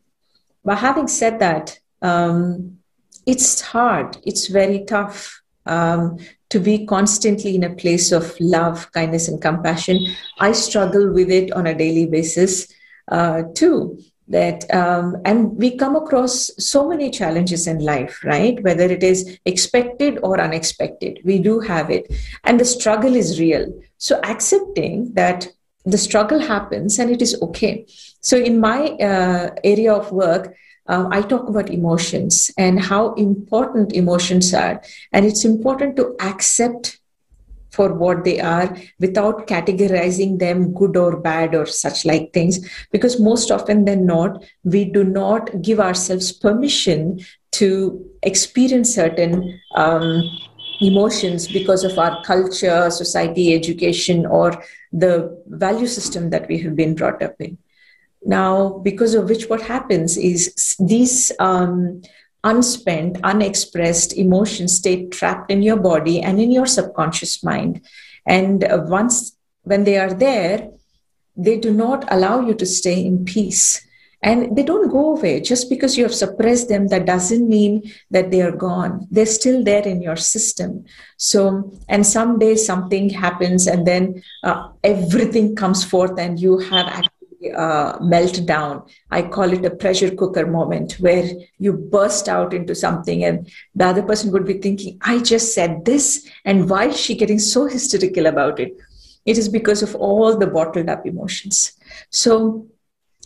But 0.65 0.79
having 0.79 1.09
said 1.09 1.39
that, 1.41 1.79
um, 2.03 2.79
it's 3.27 3.61
hard. 3.61 4.19
It's 4.25 4.49
very 4.49 4.85
tough 4.85 5.42
um, 5.67 6.19
to 6.51 6.61
be 6.61 6.87
constantly 6.87 7.55
in 7.55 7.65
a 7.65 7.75
place 7.75 8.13
of 8.13 8.35
love, 8.41 8.91
kindness, 8.93 9.29
and 9.29 9.41
compassion. 9.41 9.99
I 10.39 10.53
struggle 10.53 11.13
with 11.13 11.31
it 11.31 11.53
on 11.53 11.67
a 11.67 11.75
daily 11.75 12.07
basis 12.07 12.73
uh, 13.09 13.43
too. 13.55 13.99
That 14.29 14.73
um, 14.73 15.17
and 15.25 15.57
we 15.57 15.77
come 15.77 15.97
across 15.97 16.51
so 16.57 16.89
many 16.89 17.11
challenges 17.11 17.67
in 17.67 17.81
life, 17.81 18.25
right? 18.25 18.63
Whether 18.63 18.85
it 18.85 19.03
is 19.03 19.39
expected 19.45 20.19
or 20.23 20.41
unexpected, 20.41 21.21
we 21.25 21.39
do 21.39 21.61
have 21.61 21.91
it, 21.91 22.11
and 22.45 22.59
the 22.59 22.65
struggle 22.65 23.15
is 23.15 23.39
real. 23.39 23.67
So 23.99 24.21
accepting 24.23 25.13
that 25.15 25.49
the 25.85 25.99
struggle 25.99 26.39
happens 26.39 26.99
and 26.99 27.11
it 27.11 27.21
is 27.21 27.41
okay. 27.43 27.87
So 28.21 28.37
in 28.37 28.61
my 28.61 28.91
uh, 28.93 29.51
area 29.65 29.93
of 29.93 30.13
work, 30.13 30.55
uh, 30.87 31.09
I 31.11 31.23
talk 31.23 31.49
about 31.49 31.71
emotions 31.71 32.51
and 32.59 32.81
how 32.81 33.15
important 33.15 33.93
emotions 33.93 34.53
are. 34.53 34.83
And 35.13 35.25
it's 35.27 35.45
important 35.45 35.97
to 35.97 36.17
accept 36.21 36.99
for 37.71 37.95
what 37.95 38.25
they 38.25 38.39
are 38.39 38.77
without 39.01 39.47
categorizing 39.47 40.39
them 40.39 40.75
good 40.75 40.97
or 40.97 41.17
bad 41.17 41.55
or 41.55 41.67
such 41.67 42.05
like 42.05 42.33
things. 42.33 42.69
Because 42.91 43.19
most 43.19 43.51
often 43.51 43.87
than 43.87 44.05
not, 44.05 44.45
we 44.63 44.85
do 44.85 45.05
not 45.05 45.63
give 45.63 45.81
ourselves 45.81 46.33
permission 46.33 47.21
to 47.53 48.05
experience 48.23 48.95
certain 48.95 49.61
um, 49.75 50.23
emotions 50.81 51.49
because 51.49 51.85
of 51.85 51.99
our 51.99 52.23
culture, 52.25 52.91
society, 52.91 53.55
education, 53.55 54.27
or 54.27 54.63
the 54.93 55.43
value 55.47 55.87
system 55.87 56.31
that 56.31 56.49
we 56.49 56.59
have 56.59 56.77
been 56.77 56.95
brought 56.95 57.23
up 57.23 57.41
in. 57.41 57.57
Now, 58.25 58.79
because 58.83 59.15
of 59.15 59.29
which, 59.29 59.49
what 59.49 59.63
happens 59.63 60.17
is 60.17 60.77
these 60.79 61.33
um, 61.39 62.03
unspent, 62.45 63.19
unexpressed 63.23 64.17
emotions 64.17 64.77
stay 64.77 65.07
trapped 65.07 65.51
in 65.51 65.63
your 65.63 65.77
body 65.77 66.21
and 66.21 66.41
in 66.41 66.51
your 66.51 66.67
subconscious 66.67 67.43
mind. 67.43 67.81
And 68.27 68.65
uh, 68.65 68.83
once, 68.87 69.37
when 69.63 69.85
they 69.85 69.99
are 69.99 70.13
there, 70.13 70.71
they 71.37 71.59
do 71.59 71.73
not 71.73 72.05
allow 72.13 72.41
you 72.41 72.55
to 72.55 72.67
stay 72.67 73.05
in 73.05 73.25
peace. 73.25 73.85
And 74.25 74.57
they 74.57 74.63
don't 74.63 74.89
go 74.89 75.17
away. 75.17 75.41
Just 75.41 75.69
because 75.69 75.99
you 75.99 76.05
have 76.05 76.15
suppressed 76.15 76.69
them, 76.69 76.87
that 76.89 77.07
doesn't 77.07 77.49
mean 77.49 77.93
that 78.13 78.31
they 78.31 78.41
are 78.41 78.55
gone. 78.55 79.09
They're 79.11 79.27
still 79.27 79.65
there 79.65 79.83
in 79.83 80.01
your 80.01 80.15
system. 80.15 80.85
So, 81.17 81.73
and 81.89 82.07
someday 82.07 82.55
something 82.55 83.11
happens, 83.11 83.67
and 83.67 83.85
then 83.85 84.23
uh, 84.45 84.69
everything 84.85 85.57
comes 85.57 85.83
forth, 85.83 86.21
and 86.21 86.39
you 86.39 86.59
have 86.59 87.09
uh, 87.57 87.99
meltdown. 87.99 88.89
I 89.11 89.23
call 89.23 89.53
it 89.53 89.65
a 89.65 89.71
pressure 89.71 90.15
cooker 90.15 90.47
moment 90.47 90.95
where 90.95 91.31
you 91.59 91.73
burst 91.73 92.29
out 92.29 92.55
into 92.55 92.75
something, 92.75 93.25
and 93.25 93.51
the 93.75 93.87
other 93.87 94.03
person 94.03 94.33
would 94.33 94.47
be 94.47 94.59
thinking, 94.59 94.99
I 95.03 95.21
just 95.21 95.55
said 95.55 95.85
this, 95.85 96.29
and 96.45 96.69
why 96.69 96.87
is 96.87 97.01
she 97.01 97.15
getting 97.15 97.39
so 97.39 97.67
hysterical 97.67 98.27
about 98.27 98.61
it? 98.61 98.77
It 99.25 99.39
is 99.39 99.49
because 99.49 99.83
of 99.83 99.95
all 99.95 100.37
the 100.37 100.47
bottled 100.47 100.89
up 100.89 101.07
emotions. 101.07 101.73
So, 102.11 102.67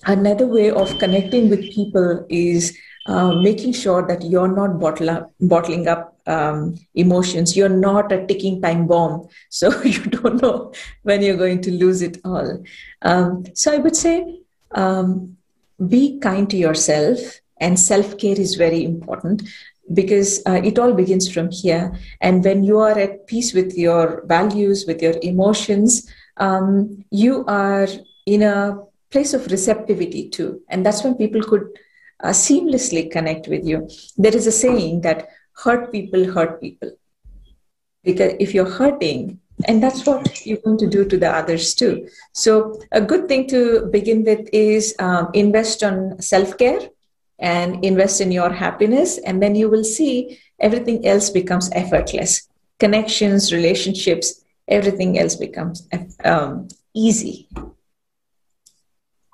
another 0.04 0.46
way 0.46 0.70
of 0.70 0.98
connecting 0.98 1.48
with 1.48 1.60
people 1.72 2.26
is 2.28 2.76
uh, 3.06 3.32
making 3.34 3.72
sure 3.72 4.06
that 4.06 4.22
you're 4.22 4.54
not 4.54 4.80
bottle 4.80 5.10
up, 5.10 5.32
bottling 5.40 5.86
up 5.86 6.18
um, 6.26 6.76
emotions. 6.94 7.56
You're 7.56 7.68
not 7.68 8.10
a 8.12 8.26
ticking 8.26 8.60
time 8.60 8.86
bomb, 8.86 9.28
so 9.48 9.70
you 9.82 10.02
don't 10.04 10.42
know 10.42 10.72
when 11.02 11.22
you're 11.22 11.36
going 11.36 11.60
to 11.62 11.70
lose 11.70 12.02
it 12.02 12.18
all. 12.24 12.62
Um, 13.02 13.44
so 13.54 13.72
I 13.72 13.78
would 13.78 13.96
say 13.96 14.40
um, 14.72 15.36
be 15.88 16.18
kind 16.18 16.50
to 16.50 16.56
yourself, 16.56 17.18
and 17.60 17.78
self 17.78 18.18
care 18.18 18.38
is 18.38 18.56
very 18.56 18.84
important 18.84 19.42
because 19.94 20.42
uh, 20.46 20.60
it 20.64 20.78
all 20.78 20.92
begins 20.92 21.32
from 21.32 21.50
here. 21.50 21.96
And 22.20 22.44
when 22.44 22.64
you 22.64 22.80
are 22.80 22.98
at 22.98 23.28
peace 23.28 23.54
with 23.54 23.74
your 23.78 24.24
values, 24.26 24.84
with 24.86 25.00
your 25.00 25.14
emotions, 25.22 26.10
um, 26.38 27.04
you 27.10 27.44
are 27.46 27.86
in 28.26 28.42
a 28.42 28.78
place 29.10 29.34
of 29.34 29.46
receptivity 29.50 30.28
too. 30.28 30.62
And 30.68 30.84
that's 30.84 31.02
when 31.04 31.14
people 31.14 31.42
could 31.42 31.68
uh, 32.22 32.30
seamlessly 32.30 33.10
connect 33.10 33.48
with 33.48 33.64
you. 33.64 33.88
There 34.16 34.34
is 34.34 34.46
a 34.46 34.52
saying 34.52 35.02
that 35.02 35.28
hurt 35.62 35.92
people 35.92 36.32
hurt 36.32 36.60
people. 36.60 36.92
Because 38.04 38.34
if 38.38 38.54
you're 38.54 38.70
hurting, 38.70 39.40
and 39.64 39.82
that's 39.82 40.04
what 40.06 40.44
you're 40.46 40.58
going 40.58 40.78
to 40.78 40.86
do 40.86 41.04
to 41.04 41.16
the 41.16 41.30
others 41.30 41.74
too. 41.74 42.08
So, 42.32 42.78
a 42.92 43.00
good 43.00 43.26
thing 43.26 43.46
to 43.48 43.86
begin 43.86 44.22
with 44.22 44.48
is 44.52 44.94
um, 44.98 45.30
invest 45.32 45.82
on 45.82 46.20
self 46.20 46.58
care 46.58 46.80
and 47.38 47.84
invest 47.84 48.20
in 48.20 48.30
your 48.30 48.52
happiness, 48.52 49.18
and 49.18 49.42
then 49.42 49.54
you 49.54 49.68
will 49.68 49.84
see 49.84 50.38
everything 50.60 51.06
else 51.06 51.30
becomes 51.30 51.70
effortless. 51.72 52.48
Connections, 52.78 53.52
relationships, 53.52 54.44
everything 54.68 55.18
else 55.18 55.34
becomes 55.34 55.88
um, 56.24 56.68
easy. 56.94 57.48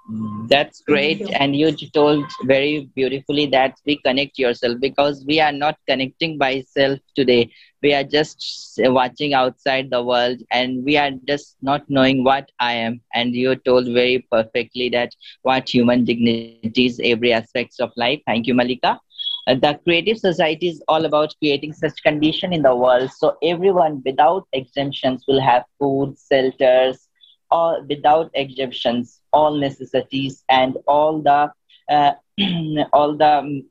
That's 0.08 0.80
great. 0.82 1.28
And 1.38 1.54
you 1.56 1.72
told 1.94 2.24
very 2.44 2.90
beautifully 2.94 3.46
that 3.46 3.76
we 3.86 3.96
connect 4.04 4.38
yourself 4.38 4.78
because 4.80 5.24
we 5.26 5.40
are 5.40 5.52
not 5.52 5.76
connecting 5.88 6.38
by 6.38 6.60
self 6.62 6.98
today. 7.14 7.50
We 7.82 7.94
are 7.94 8.04
just 8.04 8.78
watching 8.84 9.34
outside 9.34 9.90
the 9.90 10.02
world 10.02 10.38
and 10.50 10.84
we 10.84 10.96
are 10.96 11.10
just 11.26 11.56
not 11.62 11.88
knowing 11.88 12.24
what 12.24 12.50
I 12.58 12.72
am. 12.74 13.00
And 13.14 13.34
you 13.34 13.54
told 13.56 13.86
very 13.86 14.26
perfectly 14.30 14.88
that 14.90 15.12
what 15.42 15.68
human 15.68 16.04
dignity 16.04 16.58
is 16.58 16.72
every 16.76 17.06
aspects 17.06 17.52
of 17.52 17.64
life. 17.68 17.94
Thank 18.00 18.22
you, 18.24 18.28
Malika. 18.28 18.76
Uh, 19.24 19.36
the 19.36 19.62
creative 19.64 20.00
society 20.02 20.58
is 20.58 20.72
all 20.78 20.94
about 20.94 21.24
creating 21.30 21.72
such 21.72 21.94
condition 22.02 22.52
in 22.52 22.62
the 22.62 22.74
world 22.74 23.10
so 23.10 23.36
everyone 23.42 24.02
without 24.04 24.46
exemptions 24.52 25.24
will 25.26 25.40
have 25.40 25.64
food 25.78 26.14
shelters 26.30 27.08
or 27.50 27.82
without 27.88 28.30
exemptions 28.34 29.21
all 29.32 29.56
necessities 29.56 30.44
and 30.48 30.76
all 30.86 31.20
the 31.22 31.50
uh, 31.90 32.12
all 32.92 33.16
the 33.16 33.32
um, 33.38 33.64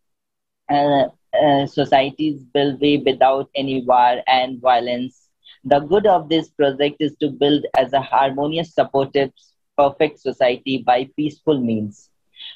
uh, 0.70 1.06
uh, 1.44 1.66
societies 1.66 2.44
will 2.54 2.78
be 2.78 2.98
without 3.06 3.50
any 3.56 3.82
war 3.86 4.22
and 4.28 4.60
violence. 4.62 5.30
The 5.64 5.80
good 5.80 6.06
of 6.08 6.30
this 6.30 6.50
project 6.50 6.98
is 7.00 7.16
to 7.22 7.30
build 7.30 7.66
as 7.78 7.94
a 7.94 8.02
harmonious 8.02 8.74
supportive 8.74 9.32
perfect 9.78 10.20
society 10.20 10.78
by 10.86 11.10
peaceful 11.16 11.60
means. 11.60 12.10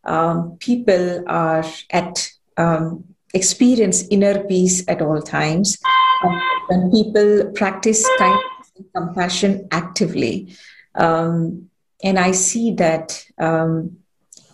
um, 0.05 0.57
people 0.59 1.25
are 1.29 1.65
at 1.91 2.31
um, 2.57 3.05
experience 3.35 4.05
inner 4.11 4.45
peace 4.45 4.85
at 4.89 5.03
all 5.03 5.21
times 5.21 5.79
um, 6.25 6.41
when 6.69 6.91
people 6.91 7.53
practice 7.55 8.07
kindness 8.19 8.73
and 8.77 8.87
compassion 8.95 9.69
actively 9.71 10.57
um, 10.97 11.69
and 12.03 12.19
i 12.19 12.33
see 12.33 12.73
that 12.73 13.25
um, 13.39 13.97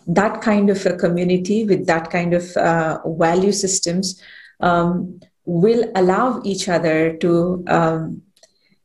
that 0.07 0.41
kind 0.41 0.71
of 0.71 0.85
a 0.87 0.97
community 0.97 1.65
with 1.65 1.87
that 1.87 2.11
kind 2.11 2.35
of 2.35 2.57
uh, 2.57 2.99
value 3.07 3.53
systems 3.53 4.23
um, 4.61 5.21
will 5.45 5.91
allow 5.95 6.41
each 6.45 6.69
other 6.69 7.17
to 7.17 7.65
um, 7.69 8.23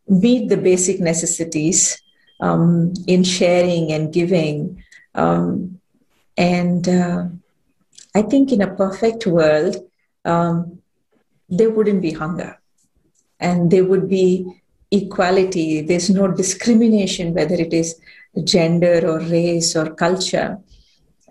meet 0.07 0.49
the 0.49 0.57
basic 0.57 0.99
necessities 0.99 2.01
um, 2.39 2.93
in 3.07 3.23
sharing 3.23 3.91
and 3.91 4.13
giving. 4.13 4.83
Um, 5.15 5.79
and 6.37 6.87
uh, 6.87 7.25
I 8.15 8.21
think 8.23 8.51
in 8.51 8.61
a 8.61 8.75
perfect 8.75 9.27
world, 9.27 9.77
um, 10.25 10.81
there 11.49 11.69
wouldn't 11.69 12.01
be 12.01 12.11
hunger 12.11 12.59
and 13.39 13.69
there 13.69 13.85
would 13.85 14.09
be 14.09 14.61
equality. 14.91 15.81
There's 15.81 16.09
no 16.09 16.27
discrimination, 16.27 17.33
whether 17.33 17.55
it 17.55 17.73
is 17.73 17.99
gender 18.43 19.01
or 19.05 19.19
race 19.19 19.75
or 19.75 19.93
culture. 19.93 20.59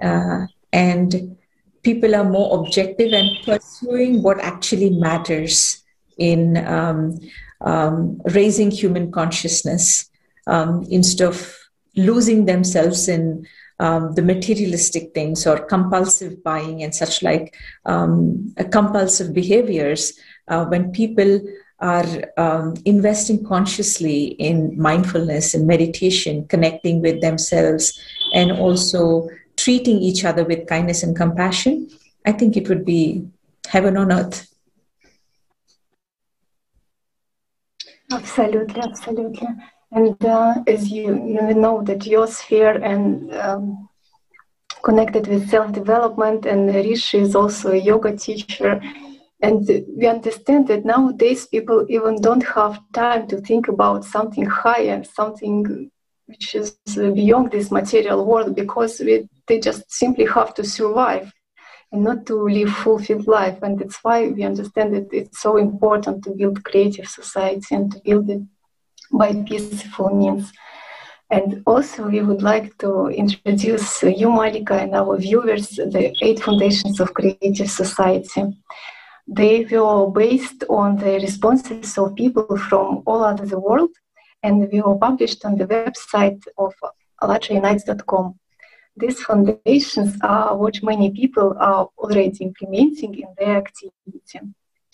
Uh, 0.00 0.46
and 0.72 1.36
people 1.82 2.14
are 2.14 2.24
more 2.24 2.60
objective 2.60 3.12
and 3.12 3.30
pursuing 3.44 4.22
what 4.22 4.38
actually 4.40 4.90
matters 4.90 5.82
in 6.18 6.56
um, 6.66 7.18
um, 7.62 8.20
raising 8.26 8.70
human 8.70 9.10
consciousness 9.10 10.10
um, 10.46 10.86
instead 10.90 11.26
of 11.26 11.56
losing 11.96 12.44
themselves 12.44 13.08
in 13.08 13.46
um, 13.78 14.14
the 14.14 14.22
materialistic 14.22 15.14
things 15.14 15.46
or 15.46 15.58
compulsive 15.58 16.42
buying 16.44 16.82
and 16.82 16.94
such 16.94 17.22
like 17.22 17.56
um, 17.86 18.54
compulsive 18.70 19.32
behaviors 19.32 20.18
uh, 20.48 20.64
when 20.66 20.92
people 20.92 21.40
are 21.80 22.30
um, 22.36 22.74
investing 22.84 23.42
consciously 23.42 24.24
in 24.24 24.78
mindfulness 24.78 25.54
and 25.54 25.66
meditation 25.66 26.46
connecting 26.46 27.00
with 27.00 27.22
themselves 27.22 27.98
and 28.34 28.52
also 28.52 29.28
treating 29.62 29.98
each 29.98 30.24
other 30.24 30.44
with 30.44 30.66
kindness 30.66 31.02
and 31.02 31.14
compassion, 31.16 31.88
I 32.24 32.32
think 32.32 32.56
it 32.56 32.68
would 32.68 32.84
be 32.84 33.28
heaven 33.66 33.96
on 33.96 34.12
earth. 34.12 34.46
Absolutely, 38.12 38.80
absolutely. 38.80 39.48
And 39.92 40.24
uh, 40.24 40.54
as 40.66 40.90
you, 40.90 41.06
you 41.34 41.54
know 41.54 41.82
that 41.82 42.06
your 42.06 42.26
sphere 42.26 42.74
and 42.90 43.32
um, 43.34 43.88
connected 44.82 45.26
with 45.26 45.48
self-development 45.50 46.46
and 46.46 46.74
Rishi 46.74 47.18
is 47.18 47.34
also 47.34 47.72
a 47.72 47.76
yoga 47.76 48.16
teacher. 48.16 48.80
And 49.42 49.66
we 49.96 50.06
understand 50.06 50.68
that 50.68 50.84
nowadays 50.84 51.46
people 51.46 51.86
even 51.88 52.20
don't 52.20 52.46
have 52.58 52.80
time 52.92 53.26
to 53.28 53.40
think 53.40 53.68
about 53.68 54.04
something 54.04 54.44
higher, 54.44 55.02
something 55.04 55.90
which 56.26 56.54
is 56.54 56.78
beyond 56.94 57.50
this 57.50 57.70
material 57.70 58.24
world 58.24 58.54
because 58.54 59.00
we, 59.00 59.28
they 59.50 59.58
just 59.58 59.82
simply 59.90 60.26
have 60.26 60.54
to 60.54 60.64
survive 60.64 61.32
and 61.90 62.04
not 62.04 62.24
to 62.24 62.36
live 62.56 62.72
fulfilled 62.84 63.26
life. 63.26 63.58
And 63.62 63.78
that's 63.78 63.98
why 64.04 64.28
we 64.28 64.44
understand 64.44 64.94
that 64.94 65.08
it's 65.12 65.40
so 65.40 65.56
important 65.56 66.22
to 66.24 66.30
build 66.30 66.64
creative 66.64 67.08
society 67.08 67.74
and 67.74 67.90
to 67.92 67.98
build 68.06 68.30
it 68.30 68.42
by 69.12 69.30
peaceful 69.48 70.10
means. 70.20 70.52
And 71.30 71.62
also 71.66 72.08
we 72.08 72.22
would 72.28 72.42
like 72.42 72.78
to 72.78 73.08
introduce 73.08 74.02
you 74.20 74.30
malika 74.30 74.74
and 74.84 74.94
our 74.94 75.16
viewers 75.16 75.66
the 75.94 76.14
eight 76.22 76.40
foundations 76.46 77.00
of 77.00 77.14
creative 77.18 77.70
society. 77.82 78.44
They 79.40 79.64
were 79.64 80.10
based 80.24 80.62
on 80.68 80.96
the 80.96 81.14
responses 81.26 81.98
of 81.98 82.14
people 82.14 82.56
from 82.68 83.02
all 83.08 83.22
over 83.30 83.46
the 83.46 83.60
world 83.68 83.94
and 84.44 84.54
we 84.72 84.80
were 84.80 84.98
published 85.06 85.44
on 85.44 85.56
the 85.56 85.66
website 85.66 86.42
of 86.56 86.72
allatraunites.com. 87.22 88.26
These 88.96 89.22
foundations 89.22 90.16
are 90.22 90.56
what 90.56 90.82
many 90.82 91.10
people 91.10 91.56
are 91.58 91.88
already 91.96 92.44
implementing 92.44 93.14
in 93.14 93.34
their 93.38 93.56
activity. 93.56 94.40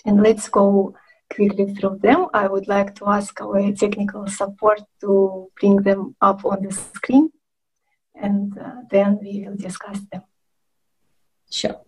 And 0.05 0.23
let's 0.23 0.49
go 0.49 0.95
quickly 1.35 1.75
through 1.75 1.99
them. 2.03 2.27
I 2.33 2.47
would 2.47 2.69
like 2.69 2.95
to 2.97 3.09
ask 3.09 3.41
our 3.41 3.73
technical 3.73 4.27
support 4.29 4.81
to 5.01 5.51
bring 5.59 5.77
them 5.83 6.15
up 6.21 6.45
on 6.45 6.63
the 6.63 6.73
screen 6.73 7.31
and 8.15 8.57
uh, 8.59 8.83
then 8.91 9.19
we 9.21 9.45
will 9.47 9.57
discuss 9.57 10.01
them. 10.13 10.23
Sure. 11.51 11.81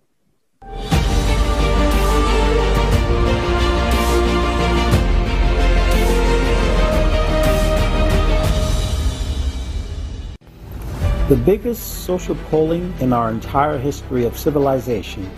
The 11.29 11.37
biggest 11.37 12.05
social 12.07 12.37
polling 12.51 12.95
in 13.01 13.13
our 13.13 13.29
entire 13.29 13.77
history 13.77 14.25
of 14.25 14.39
civilization 14.39 15.31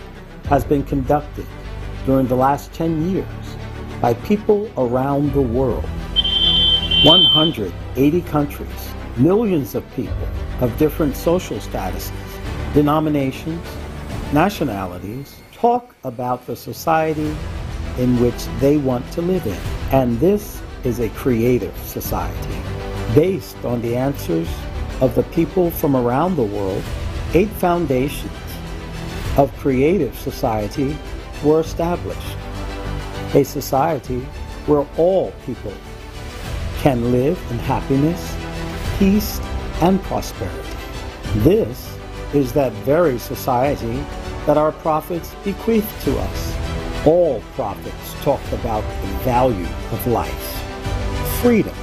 has 0.45 0.63
been 0.63 0.83
conducted 0.83 1.45
during 2.05 2.27
the 2.27 2.35
last 2.35 2.71
10 2.71 3.11
years 3.11 3.27
by 3.99 4.13
people 4.13 4.71
around 4.77 5.33
the 5.33 5.41
world. 5.41 5.83
180 7.03 8.21
countries, 8.21 8.93
millions 9.17 9.75
of 9.75 9.83
people 9.93 10.29
of 10.61 10.77
different 10.77 11.13
social 11.13 11.57
statuses, 11.57 12.13
denominations, 12.73 13.61
nationalities 14.31 15.41
talk 15.51 15.93
about 16.05 16.47
the 16.47 16.55
society 16.55 17.35
in 17.97 18.17
which 18.21 18.45
they 18.61 18.77
want 18.77 19.11
to 19.11 19.21
live 19.21 19.45
in. 19.45 19.59
And 19.91 20.17
this 20.21 20.61
is 20.85 21.01
a 21.01 21.09
creative 21.09 21.77
society 21.79 22.61
based 23.13 23.57
on 23.65 23.81
the 23.81 23.97
answers 23.97 24.47
of 25.01 25.15
the 25.15 25.23
people 25.23 25.71
from 25.71 25.95
around 25.95 26.35
the 26.35 26.43
world, 26.43 26.83
eight 27.33 27.49
foundations 27.49 28.31
of 29.37 29.51
creative 29.57 30.17
society 30.17 30.95
were 31.43 31.59
established. 31.59 32.37
A 33.33 33.43
society 33.43 34.19
where 34.67 34.85
all 34.97 35.33
people 35.45 35.73
can 36.79 37.11
live 37.11 37.39
in 37.51 37.57
happiness, 37.59 38.35
peace, 38.99 39.39
and 39.81 40.01
prosperity. 40.03 40.77
This 41.37 41.97
is 42.33 42.53
that 42.53 42.71
very 42.83 43.17
society 43.17 44.03
that 44.45 44.57
our 44.57 44.71
prophets 44.71 45.33
bequeathed 45.43 46.01
to 46.03 46.17
us. 46.17 46.57
All 47.05 47.41
prophets 47.55 48.13
talked 48.21 48.51
about 48.53 48.83
the 49.01 49.07
value 49.23 49.65
of 49.91 50.07
life, 50.07 51.41
freedom, 51.41 51.75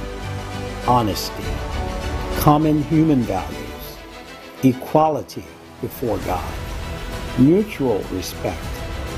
honesty, 0.87 1.43
common 2.39 2.81
human 2.83 3.21
values, 3.23 3.97
equality 4.63 5.43
before 5.81 6.17
God, 6.19 6.53
mutual 7.37 7.99
respect, 8.13 8.63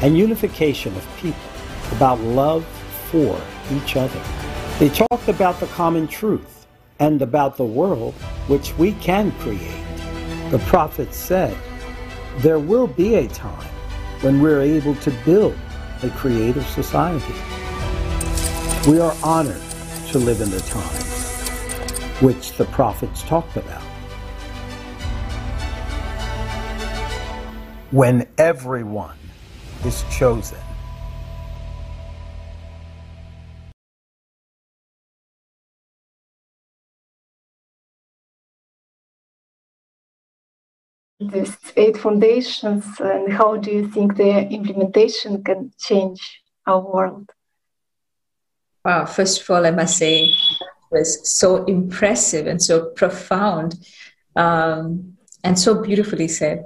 and 0.01 0.17
unification 0.17 0.95
of 0.95 1.07
people, 1.17 1.39
about 1.91 2.19
love 2.21 2.65
for 3.11 3.39
each 3.71 3.95
other. 3.95 4.19
They 4.79 4.89
talked 4.89 5.27
about 5.27 5.59
the 5.59 5.67
common 5.67 6.07
truth 6.07 6.65
and 6.97 7.21
about 7.21 7.57
the 7.57 7.63
world 7.63 8.15
which 8.47 8.75
we 8.79 8.93
can 8.93 9.31
create. 9.33 9.85
The 10.49 10.59
prophet 10.65 11.13
said, 11.13 11.55
there 12.37 12.59
will 12.59 12.87
be 12.87 13.15
a 13.15 13.27
time 13.27 13.69
when 14.21 14.41
we're 14.41 14.61
able 14.61 14.95
to 14.95 15.11
build 15.23 15.55
a 16.01 16.09
creative 16.09 16.65
society. 16.65 17.35
We 18.89 18.99
are 18.99 19.15
honored 19.23 19.61
to 20.07 20.17
live 20.17 20.41
in 20.41 20.49
the 20.49 20.61
time 20.61 21.10
which 22.21 22.51
the 22.53 22.65
prophets 22.65 23.23
talked 23.23 23.57
about. 23.57 23.81
When 27.89 28.27
everyone 28.37 29.17
is 29.83 30.03
chosen. 30.11 30.59
These 41.19 41.57
eight 41.75 41.97
foundations, 41.97 42.85
and 42.99 43.31
how 43.33 43.57
do 43.57 43.71
you 43.71 43.87
think 43.87 44.15
their 44.15 44.41
implementation 44.41 45.43
can 45.43 45.71
change 45.79 46.41
our 46.65 46.79
world? 46.79 47.29
Wow, 48.83 49.05
first 49.05 49.41
of 49.41 49.49
all, 49.49 49.65
I 49.65 49.71
must 49.71 49.97
say 49.97 50.33
was 50.91 51.29
so 51.29 51.63
impressive 51.65 52.47
and 52.47 52.61
so 52.61 52.89
profound 52.91 53.75
um, 54.35 55.17
and 55.43 55.57
so 55.57 55.81
beautifully 55.81 56.27
said. 56.27 56.63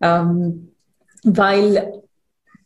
Um, 0.00 0.68
while 1.24 2.02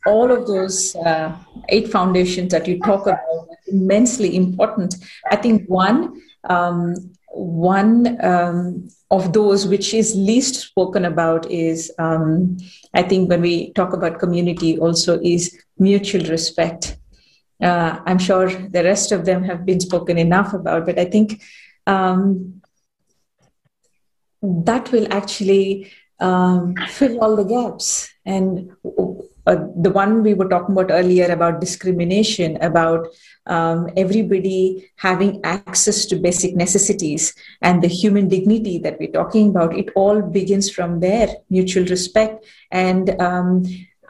all 0.07 0.31
of 0.31 0.47
those 0.47 0.95
uh, 0.97 1.37
eight 1.69 1.89
foundations 1.89 2.53
that 2.53 2.67
you 2.69 2.79
talk 2.81 3.03
about 3.07 3.19
are 3.19 3.47
immensely 3.67 4.37
important. 4.37 4.95
I 5.31 5.37
think 5.37 5.67
one 5.69 6.23
um, 6.49 6.95
one 7.33 8.25
um, 8.25 8.89
of 9.11 9.33
those 9.33 9.67
which 9.67 9.93
is 9.93 10.17
least 10.17 10.55
spoken 10.55 11.05
about 11.05 11.51
is 11.51 11.93
um, 11.99 12.57
I 12.95 13.03
think 13.03 13.29
when 13.29 13.43
we 13.43 13.73
talk 13.73 13.93
about 13.93 14.19
community 14.19 14.79
also 14.79 15.21
is 15.21 15.57
mutual 15.79 16.25
respect. 16.31 16.99
Uh, 17.63 18.01
I'm 18.05 18.19
sure 18.19 18.49
the 18.49 18.85
rest 18.85 19.13
of 19.13 19.25
them 19.25 19.45
have 19.45 19.65
been 19.65 19.81
spoken 19.81 20.19
enough 20.19 20.53
about, 20.53 20.87
but 20.87 20.99
I 20.99 21.07
think 21.07 21.43
um, 21.87 22.63
that 24.43 24.93
will 24.93 25.13
actually 25.13 25.91
um, 26.21 26.75
fill 26.89 27.19
all 27.21 27.37
the 27.37 27.45
gaps. 27.45 28.11
And 28.25 28.73
uh, 29.47 29.57
the 29.77 29.91
one 29.91 30.23
we 30.23 30.35
were 30.35 30.49
talking 30.49 30.73
about 30.77 30.91
earlier 30.91 31.27
about 31.27 31.61
discrimination, 31.61 32.57
about 32.61 33.09
um, 33.47 33.89
everybody 33.97 34.91
having 34.97 35.41
access 35.45 36.05
to 36.07 36.17
basic 36.17 36.57
necessities 36.57 37.35
and 37.63 37.83
the 37.83 37.89
human 37.89 38.29
dignity 38.29 38.79
that 38.79 38.99
we're 38.99 39.13
talking 39.13 39.51
about, 39.51 39.77
it 39.77 39.91
all 39.95 40.21
begins 40.21 40.69
from 40.69 41.01
there 41.01 41.29
mutual 41.49 41.85
respect 41.85 42.45
and 42.71 43.21
um, 43.21 43.63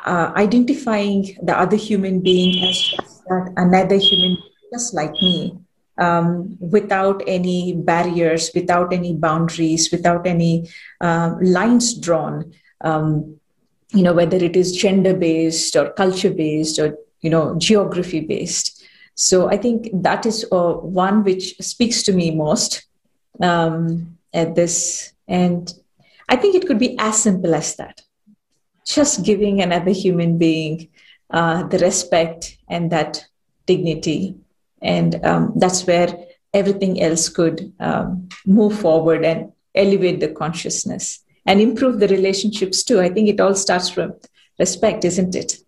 uh, 0.05 0.33
identifying 0.37 1.37
the 1.43 1.57
other 1.59 1.77
human 1.77 2.21
being 2.21 2.65
as 2.65 3.16
another 3.57 3.97
human 3.97 4.37
just 4.73 4.95
like 4.95 5.13
me 5.13 5.57
um, 5.99 6.57
without 6.61 7.23
any 7.27 7.75
barriers, 7.75 8.51
without 8.55 8.93
any 8.93 9.15
boundaries, 9.15 9.91
without 9.91 10.27
any 10.27 10.69
uh, 11.01 11.35
lines 11.41 11.95
drawn. 11.95 12.53
Um, 12.83 13.37
you 13.91 14.03
know, 14.03 14.13
whether 14.13 14.37
it 14.37 14.57
is 14.57 14.77
gender 14.77 15.15
based 15.15 15.77
or 15.77 15.91
culture 15.93 16.31
based 16.31 16.79
or 16.79 16.99
you 17.21 17.31
know 17.31 17.57
geography 17.59 18.21
based. 18.21 18.85
So 19.15 19.49
I 19.49 19.57
think 19.57 19.89
that 20.03 20.27
is 20.27 20.45
uh, 20.53 20.75
one 20.75 21.25
which 21.25 21.57
speaks 21.59 22.03
to 22.03 22.13
me 22.13 22.31
most 22.31 22.85
um, 23.41 24.19
at 24.35 24.55
this, 24.55 25.13
and 25.27 25.73
I 26.29 26.37
think 26.37 26.55
it 26.55 26.67
could 26.67 26.79
be 26.79 26.97
as 26.99 27.23
simple 27.23 27.55
as 27.55 27.77
that. 27.77 28.03
Just 28.85 29.25
giving 29.25 29.63
another 29.63 29.93
human 29.93 30.37
being 30.37 30.89
uh, 31.31 31.65
the 31.65 31.79
respect 31.79 32.57
and 32.69 32.91
that 32.93 33.25
dignity. 33.67 34.37
And 34.83 35.25
um, 35.25 35.53
that's 35.57 35.87
where 35.87 36.27
everything 36.55 37.03
else 37.03 37.29
could 37.29 37.73
um, 37.81 38.29
move 38.47 38.79
forward 38.79 39.25
and 39.25 39.53
elevate 39.75 40.21
the 40.21 40.29
consciousness 40.29 41.21
and 41.45 41.61
improve 41.61 42.01
the 42.01 42.09
relationships 42.09 42.83
too. 42.83 43.01
I 43.01 43.09
think 43.09 43.29
it 43.29 43.41
all 43.41 43.55
starts 43.55 43.89
from 43.89 44.15
respect 44.59 45.05
isn't 45.05 45.35
it? 45.35 45.59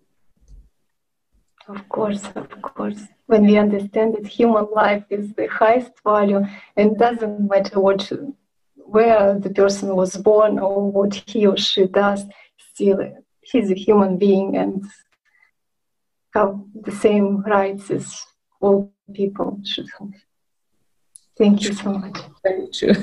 Of 1.68 1.88
course 1.88 2.24
of 2.34 2.62
course. 2.62 3.00
When 3.26 3.44
we 3.44 3.58
understand 3.58 4.14
that 4.14 4.26
human 4.26 4.68
life 4.74 5.04
is 5.10 5.34
the 5.34 5.48
highest 5.48 5.92
value 6.02 6.42
and 6.76 6.96
doesn't 6.96 7.46
matter 7.48 7.78
what 7.78 8.10
where 8.76 9.38
the 9.38 9.50
person 9.50 9.94
was 9.94 10.16
born 10.16 10.58
or 10.58 10.90
what 10.90 11.14
he 11.26 11.46
or 11.46 11.58
she 11.58 11.86
does 11.86 12.24
still 12.72 12.98
he's 13.42 13.70
a 13.70 13.74
human 13.74 14.16
being 14.16 14.56
and 14.56 14.82
have 16.38 16.54
the 16.86 16.92
same 17.04 17.28
rights 17.42 17.90
as 17.90 18.06
all 18.60 18.92
people 19.20 19.60
should 19.64 19.88
have. 19.98 20.12
Thank 21.36 21.62
you 21.64 21.72
so 21.72 21.92
much. 21.92 22.18
Very 22.42 22.68
true. 22.78 22.94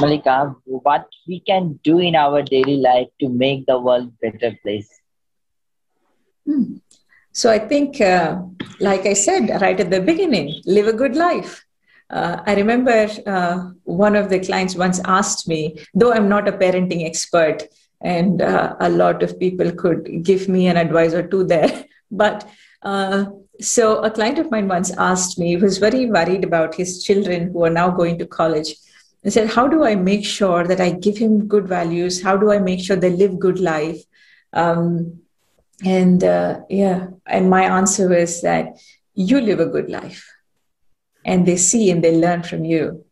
Malika, 0.00 0.54
what 0.64 1.06
we 1.28 1.38
can 1.40 1.78
do 1.84 1.98
in 2.00 2.14
our 2.16 2.42
daily 2.42 2.78
life 2.78 3.08
to 3.20 3.28
make 3.28 3.66
the 3.66 3.78
world 3.78 4.12
better 4.20 4.50
place? 4.62 4.90
Hmm. 6.46 6.78
So 7.32 7.50
I 7.50 7.58
think, 7.58 8.00
uh, 8.00 8.42
like 8.80 9.06
I 9.06 9.14
said 9.14 9.60
right 9.60 9.78
at 9.78 9.90
the 9.90 10.00
beginning, 10.00 10.48
live 10.66 10.88
a 10.88 10.92
good 11.02 11.14
life. 11.14 11.64
Uh, 12.10 12.42
I 12.44 12.54
remember 12.56 13.08
uh, 13.26 13.70
one 13.84 14.16
of 14.16 14.28
the 14.28 14.40
clients 14.40 14.74
once 14.74 15.00
asked 15.04 15.48
me, 15.48 15.60
though 15.94 16.12
I'm 16.12 16.28
not 16.28 16.48
a 16.48 16.52
parenting 16.52 17.06
expert, 17.06 17.62
and 18.02 18.42
uh, 18.42 18.76
a 18.80 18.90
lot 18.90 19.22
of 19.22 19.38
people 19.38 19.70
could 19.72 20.22
give 20.22 20.48
me 20.48 20.66
an 20.66 20.76
advice 20.76 21.14
or 21.14 21.26
two 21.26 21.44
there, 21.44 21.84
but 22.10 22.48
uh, 22.82 23.26
so 23.60 24.02
a 24.02 24.10
client 24.10 24.38
of 24.38 24.50
mine 24.50 24.68
once 24.68 24.90
asked 24.98 25.38
me, 25.38 25.56
was 25.56 25.78
very 25.78 26.06
worried 26.06 26.44
about 26.44 26.74
his 26.74 27.02
children 27.02 27.52
who 27.52 27.64
are 27.64 27.70
now 27.70 27.90
going 27.90 28.18
to 28.18 28.26
college. 28.26 28.74
He 29.22 29.30
said, 29.30 29.50
How 29.50 29.68
do 29.68 29.84
I 29.84 29.94
make 29.94 30.24
sure 30.24 30.66
that 30.66 30.80
I 30.80 30.90
give 30.90 31.16
him 31.16 31.46
good 31.46 31.68
values? 31.68 32.22
How 32.22 32.36
do 32.36 32.50
I 32.50 32.58
make 32.58 32.80
sure 32.80 32.96
they 32.96 33.10
live 33.10 33.38
good 33.38 33.60
life? 33.60 34.02
Um, 34.52 35.20
and 35.84 36.22
uh, 36.24 36.60
yeah, 36.68 37.08
and 37.26 37.50
my 37.50 37.62
answer 37.64 38.08
was 38.08 38.42
that 38.42 38.78
you 39.14 39.40
live 39.40 39.60
a 39.60 39.66
good 39.66 39.90
life 39.90 40.28
and 41.24 41.46
they 41.46 41.56
see 41.56 41.90
and 41.90 42.02
they 42.02 42.16
learn 42.16 42.42
from 42.42 42.64
you. 42.64 43.04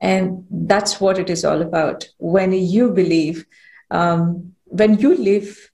And 0.00 0.46
that's 0.50 1.00
what 1.00 1.18
it 1.18 1.28
is 1.28 1.44
all 1.44 1.62
about. 1.62 2.08
When 2.18 2.52
you 2.52 2.90
believe, 2.90 3.44
um, 3.90 4.54
when 4.66 4.98
you 4.98 5.16
live 5.16 5.70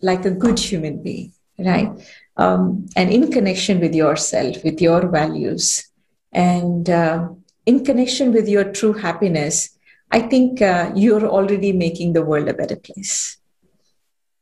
like 0.00 0.24
a 0.24 0.30
good 0.30 0.58
human 0.58 1.02
being, 1.02 1.32
right? 1.58 1.90
Um, 2.36 2.86
and 2.96 3.10
in 3.10 3.32
connection 3.32 3.80
with 3.80 3.94
yourself, 3.94 4.62
with 4.62 4.80
your 4.80 5.08
values, 5.08 5.88
and 6.32 6.88
uh, 6.88 7.28
in 7.64 7.84
connection 7.84 8.32
with 8.32 8.48
your 8.48 8.72
true 8.72 8.92
happiness, 8.92 9.76
I 10.12 10.20
think 10.20 10.62
uh, 10.62 10.92
you're 10.94 11.26
already 11.26 11.72
making 11.72 12.12
the 12.12 12.22
world 12.22 12.48
a 12.48 12.54
better 12.54 12.76
place. 12.76 13.38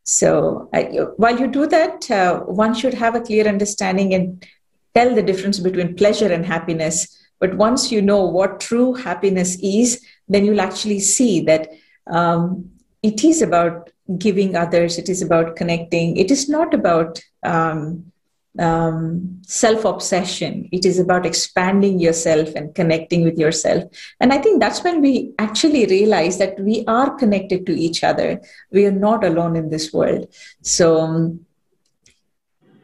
So 0.02 0.68
uh, 0.74 0.82
while 1.16 1.38
you 1.38 1.46
do 1.46 1.66
that, 1.66 2.10
uh, 2.10 2.40
one 2.40 2.74
should 2.74 2.94
have 2.94 3.14
a 3.14 3.20
clear 3.20 3.46
understanding 3.48 4.12
and 4.12 4.46
tell 4.94 5.14
the 5.14 5.22
difference 5.22 5.58
between 5.58 5.96
pleasure 5.96 6.30
and 6.30 6.44
happiness. 6.44 7.18
But 7.40 7.56
once 7.56 7.90
you 7.90 8.02
know 8.02 8.26
what 8.26 8.60
true 8.60 8.94
happiness 8.94 9.56
is, 9.62 10.04
then 10.28 10.44
you'll 10.44 10.60
actually 10.60 11.00
see 11.00 11.40
that 11.42 11.70
um, 12.06 12.70
it 13.04 13.22
is 13.22 13.42
about 13.42 13.90
giving 14.18 14.56
others 14.56 14.98
it 14.98 15.08
is 15.08 15.22
about 15.22 15.56
connecting. 15.56 16.16
It 16.16 16.30
is 16.30 16.48
not 16.48 16.74
about 16.74 17.22
um, 17.42 18.12
um, 18.56 19.40
self 19.42 19.84
obsession 19.84 20.68
it 20.70 20.84
is 20.86 21.00
about 21.00 21.26
expanding 21.26 21.98
yourself 21.98 22.54
and 22.54 22.74
connecting 22.74 23.24
with 23.24 23.36
yourself. 23.36 23.82
And 24.20 24.32
i 24.32 24.38
think 24.38 24.60
that's 24.60 24.84
when 24.84 25.00
we 25.00 25.32
actually 25.38 25.86
realize 25.86 26.38
that 26.38 26.60
we 26.60 26.84
are 26.86 27.14
connected 27.16 27.66
to 27.66 27.78
each 27.78 28.04
other. 28.04 28.40
We 28.70 28.86
are 28.86 28.98
not 29.06 29.24
alone 29.24 29.56
in 29.56 29.70
this 29.70 29.92
world. 29.92 30.28
So 30.62 31.00
um, 31.00 31.40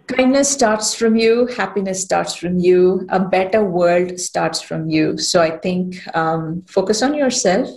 kindness 0.09 0.51
starts 0.51 0.93
from 0.93 1.15
you 1.17 1.47
happiness 1.47 2.03
starts 2.03 2.35
from 2.35 2.59
you 2.59 3.07
a 3.11 3.21
better 3.21 3.63
world 3.63 4.19
starts 4.19 4.61
from 4.61 4.91
you. 4.91 5.17
So 5.19 5.41
i 5.41 5.51
think 5.51 6.01
um, 6.17 6.63
focus 6.67 7.03
on 7.03 7.15
yourself 7.15 7.69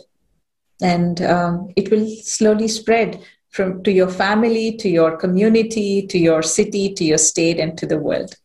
and 0.83 1.21
um, 1.21 1.69
it 1.75 1.89
will 1.89 2.07
slowly 2.21 2.67
spread 2.67 3.19
from 3.49 3.81
to 3.83 3.91
your 3.91 4.09
family 4.09 4.75
to 4.77 4.89
your 4.89 5.15
community 5.17 6.05
to 6.07 6.17
your 6.19 6.41
city 6.43 6.93
to 6.93 7.03
your 7.03 7.17
state 7.17 7.59
and 7.59 7.77
to 7.77 7.85
the 7.85 7.97
world. 7.97 8.35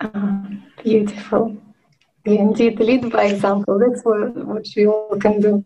Uh, 0.00 0.42
beautiful. 0.82 1.56
Indeed 2.24 2.80
lead 2.80 3.10
by 3.10 3.24
example. 3.24 3.78
That's 3.78 4.02
what, 4.04 4.34
what 4.46 4.66
we 4.76 4.86
all 4.86 5.16
can 5.18 5.40
do. 5.40 5.64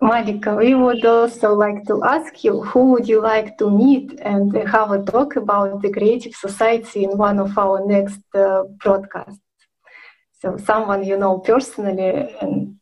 Malika, 0.00 0.54
we 0.54 0.74
would 0.74 1.04
also 1.04 1.54
like 1.54 1.84
to 1.86 2.02
ask 2.04 2.44
you 2.44 2.62
who 2.62 2.92
would 2.92 3.08
you 3.08 3.20
like 3.20 3.58
to 3.58 3.68
meet 3.68 4.18
and 4.22 4.54
have 4.68 4.92
a 4.92 5.02
talk 5.02 5.34
about 5.36 5.82
the 5.82 5.90
creative 5.90 6.34
society 6.34 7.04
in 7.04 7.18
one 7.18 7.40
of 7.40 7.58
our 7.58 7.84
next 7.84 8.20
uh, 8.34 8.62
broadcasts. 8.82 9.40
So 10.40 10.56
someone 10.56 11.02
you 11.04 11.16
know 11.16 11.38
personally 11.40 12.32
and 12.40 12.77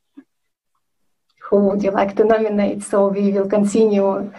who 1.48 1.68
would 1.68 1.82
you 1.82 1.90
like 1.90 2.16
to 2.16 2.24
nominate? 2.24 2.82
So 2.82 3.09
we 3.09 3.32
will 3.32 3.48
continue 3.48 4.32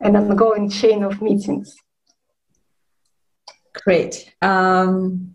an 0.00 0.16
ongoing 0.16 0.70
chain 0.70 1.02
of 1.02 1.20
meetings. 1.20 1.76
Great. 3.84 4.32
Um, 4.40 5.34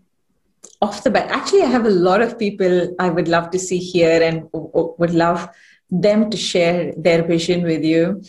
off 0.82 1.04
the 1.04 1.10
bat, 1.10 1.30
actually, 1.30 1.62
I 1.62 1.66
have 1.66 1.86
a 1.86 1.90
lot 1.90 2.20
of 2.20 2.38
people 2.38 2.94
I 2.98 3.08
would 3.08 3.28
love 3.28 3.50
to 3.50 3.58
see 3.58 3.78
here 3.78 4.22
and 4.22 4.48
would 4.52 5.14
love 5.14 5.48
them 5.90 6.30
to 6.30 6.36
share 6.36 6.92
their 6.96 7.22
vision 7.22 7.62
with 7.62 7.84
you. 7.84 8.22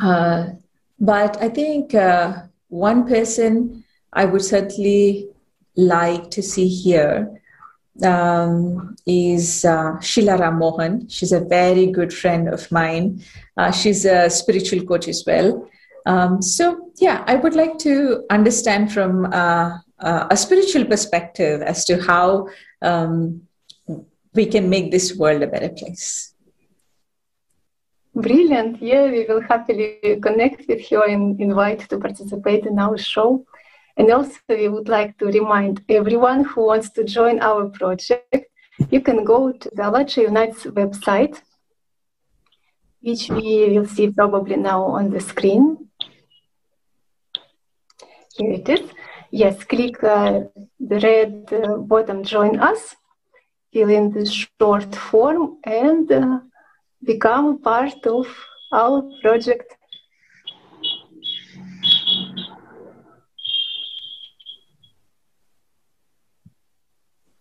Uh, 0.00 0.50
but 0.98 1.42
I 1.42 1.48
think 1.48 1.94
uh, 1.94 2.42
one 2.68 3.06
person 3.06 3.84
I 4.12 4.26
would 4.26 4.42
certainly 4.42 5.28
like 5.76 6.30
to 6.32 6.42
see 6.42 6.68
here 6.68 7.39
um, 8.02 8.96
is 9.06 9.64
uh, 9.64 9.98
Sheila 10.00 10.38
Ram 10.38 10.58
Mohan. 10.58 11.08
She's 11.08 11.32
a 11.32 11.40
very 11.40 11.86
good 11.86 12.12
friend 12.12 12.48
of 12.48 12.70
mine. 12.70 13.22
Uh, 13.56 13.70
she's 13.70 14.04
a 14.04 14.30
spiritual 14.30 14.84
coach 14.84 15.08
as 15.08 15.24
well. 15.26 15.68
Um, 16.06 16.40
so, 16.40 16.92
yeah, 16.96 17.24
I 17.26 17.36
would 17.36 17.54
like 17.54 17.78
to 17.78 18.24
understand 18.30 18.92
from 18.92 19.26
uh, 19.26 19.78
uh 19.98 20.26
a 20.30 20.36
spiritual 20.36 20.86
perspective 20.86 21.60
as 21.60 21.84
to 21.84 22.00
how 22.00 22.48
um, 22.80 23.42
we 24.34 24.46
can 24.46 24.70
make 24.70 24.90
this 24.90 25.16
world 25.16 25.42
a 25.42 25.46
better 25.46 25.68
place. 25.68 26.34
Brilliant. 28.14 28.82
Yeah, 28.82 29.10
we 29.10 29.24
will 29.28 29.40
happily 29.40 29.98
connect 30.20 30.66
with 30.68 30.90
you 30.90 31.02
and 31.02 31.40
invite 31.40 31.88
to 31.90 31.98
participate 31.98 32.66
in 32.66 32.78
our 32.78 32.98
show. 32.98 33.44
And 34.00 34.10
also, 34.12 34.38
we 34.48 34.66
would 34.66 34.88
like 34.88 35.18
to 35.18 35.26
remind 35.26 35.84
everyone 35.86 36.42
who 36.44 36.64
wants 36.64 36.88
to 36.92 37.04
join 37.04 37.38
our 37.40 37.68
project, 37.68 38.46
you 38.88 39.02
can 39.02 39.24
go 39.24 39.52
to 39.52 39.70
the 39.74 39.82
ALLATRA 39.82 40.22
Unites 40.22 40.64
website, 40.64 41.42
which 43.02 43.28
we 43.28 43.68
will 43.68 43.84
see 43.84 44.10
probably 44.10 44.56
now 44.56 44.84
on 44.84 45.10
the 45.10 45.20
screen. 45.20 45.90
Here 48.38 48.52
it 48.52 48.68
is. 48.70 48.90
Yes, 49.30 49.64
click 49.64 50.02
uh, 50.02 50.44
the 50.92 50.98
red 51.00 51.52
uh, 51.52 51.76
button, 51.76 52.24
join 52.24 52.58
us, 52.58 52.96
fill 53.70 53.90
in 53.90 54.12
the 54.12 54.24
short 54.24 54.94
form, 54.94 55.58
and 55.64 56.10
uh, 56.10 56.38
become 57.04 57.60
part 57.60 58.06
of 58.06 58.26
our 58.72 59.02
project. 59.20 59.76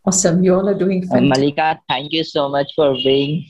Awesome. 0.09 0.43
You 0.43 0.55
all 0.55 0.67
are 0.67 0.73
doing 0.73 1.01
fantastic. 1.03 1.29
Malika, 1.29 1.79
thank 1.87 2.11
you 2.11 2.23
so 2.23 2.49
much 2.49 2.71
for 2.75 2.95
being 2.95 3.45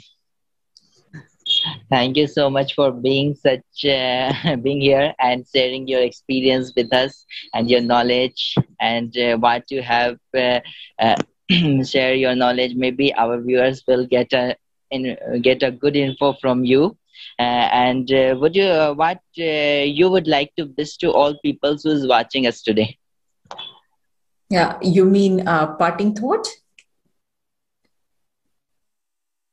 thank 1.89 2.17
you 2.17 2.27
so 2.27 2.49
much 2.49 2.73
for 2.75 2.91
being 2.91 3.33
such 3.33 3.85
uh, 3.85 4.57
being 4.63 4.81
here 4.81 5.13
and 5.21 5.45
sharing 5.55 5.87
your 5.87 6.01
experience 6.01 6.73
with 6.75 6.91
us 6.93 7.25
and 7.53 7.69
your 7.69 7.79
knowledge 7.79 8.55
and 8.81 9.17
uh, 9.17 9.37
what 9.37 9.63
you 9.71 9.81
have 9.81 10.17
uh, 10.35 10.59
uh 10.99 11.15
share 11.93 12.13
your 12.13 12.35
knowledge 12.35 12.75
maybe 12.75 13.13
our 13.15 13.41
viewers 13.41 13.81
will 13.87 14.05
get 14.05 14.33
a 14.33 14.53
in, 14.91 15.17
get 15.41 15.63
a 15.63 15.71
good 15.71 15.95
info 15.95 16.33
from 16.41 16.65
you 16.65 16.97
uh, 17.39 17.67
and 17.85 18.11
uh, 18.11 18.35
would 18.37 18.55
you 18.55 18.69
what 19.03 19.21
you 19.35 20.09
would 20.09 20.27
like 20.27 20.53
to 20.57 20.71
wish 20.77 20.97
to 20.97 21.09
all 21.09 21.39
people 21.41 21.77
who's 21.83 22.05
watching 22.05 22.47
us 22.47 22.61
today 22.61 22.97
yeah 24.49 24.77
you 24.81 25.05
mean 25.05 25.43
parting 25.45 26.15
thought 26.15 26.47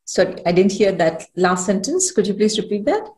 Sorry, 0.06 0.36
I 0.46 0.52
didn't 0.52 0.72
hear 0.72 0.92
that 0.92 1.24
last 1.34 1.66
sentence. 1.66 2.12
Could 2.12 2.28
you 2.28 2.34
please 2.34 2.56
repeat 2.58 2.84
that? 2.84 3.08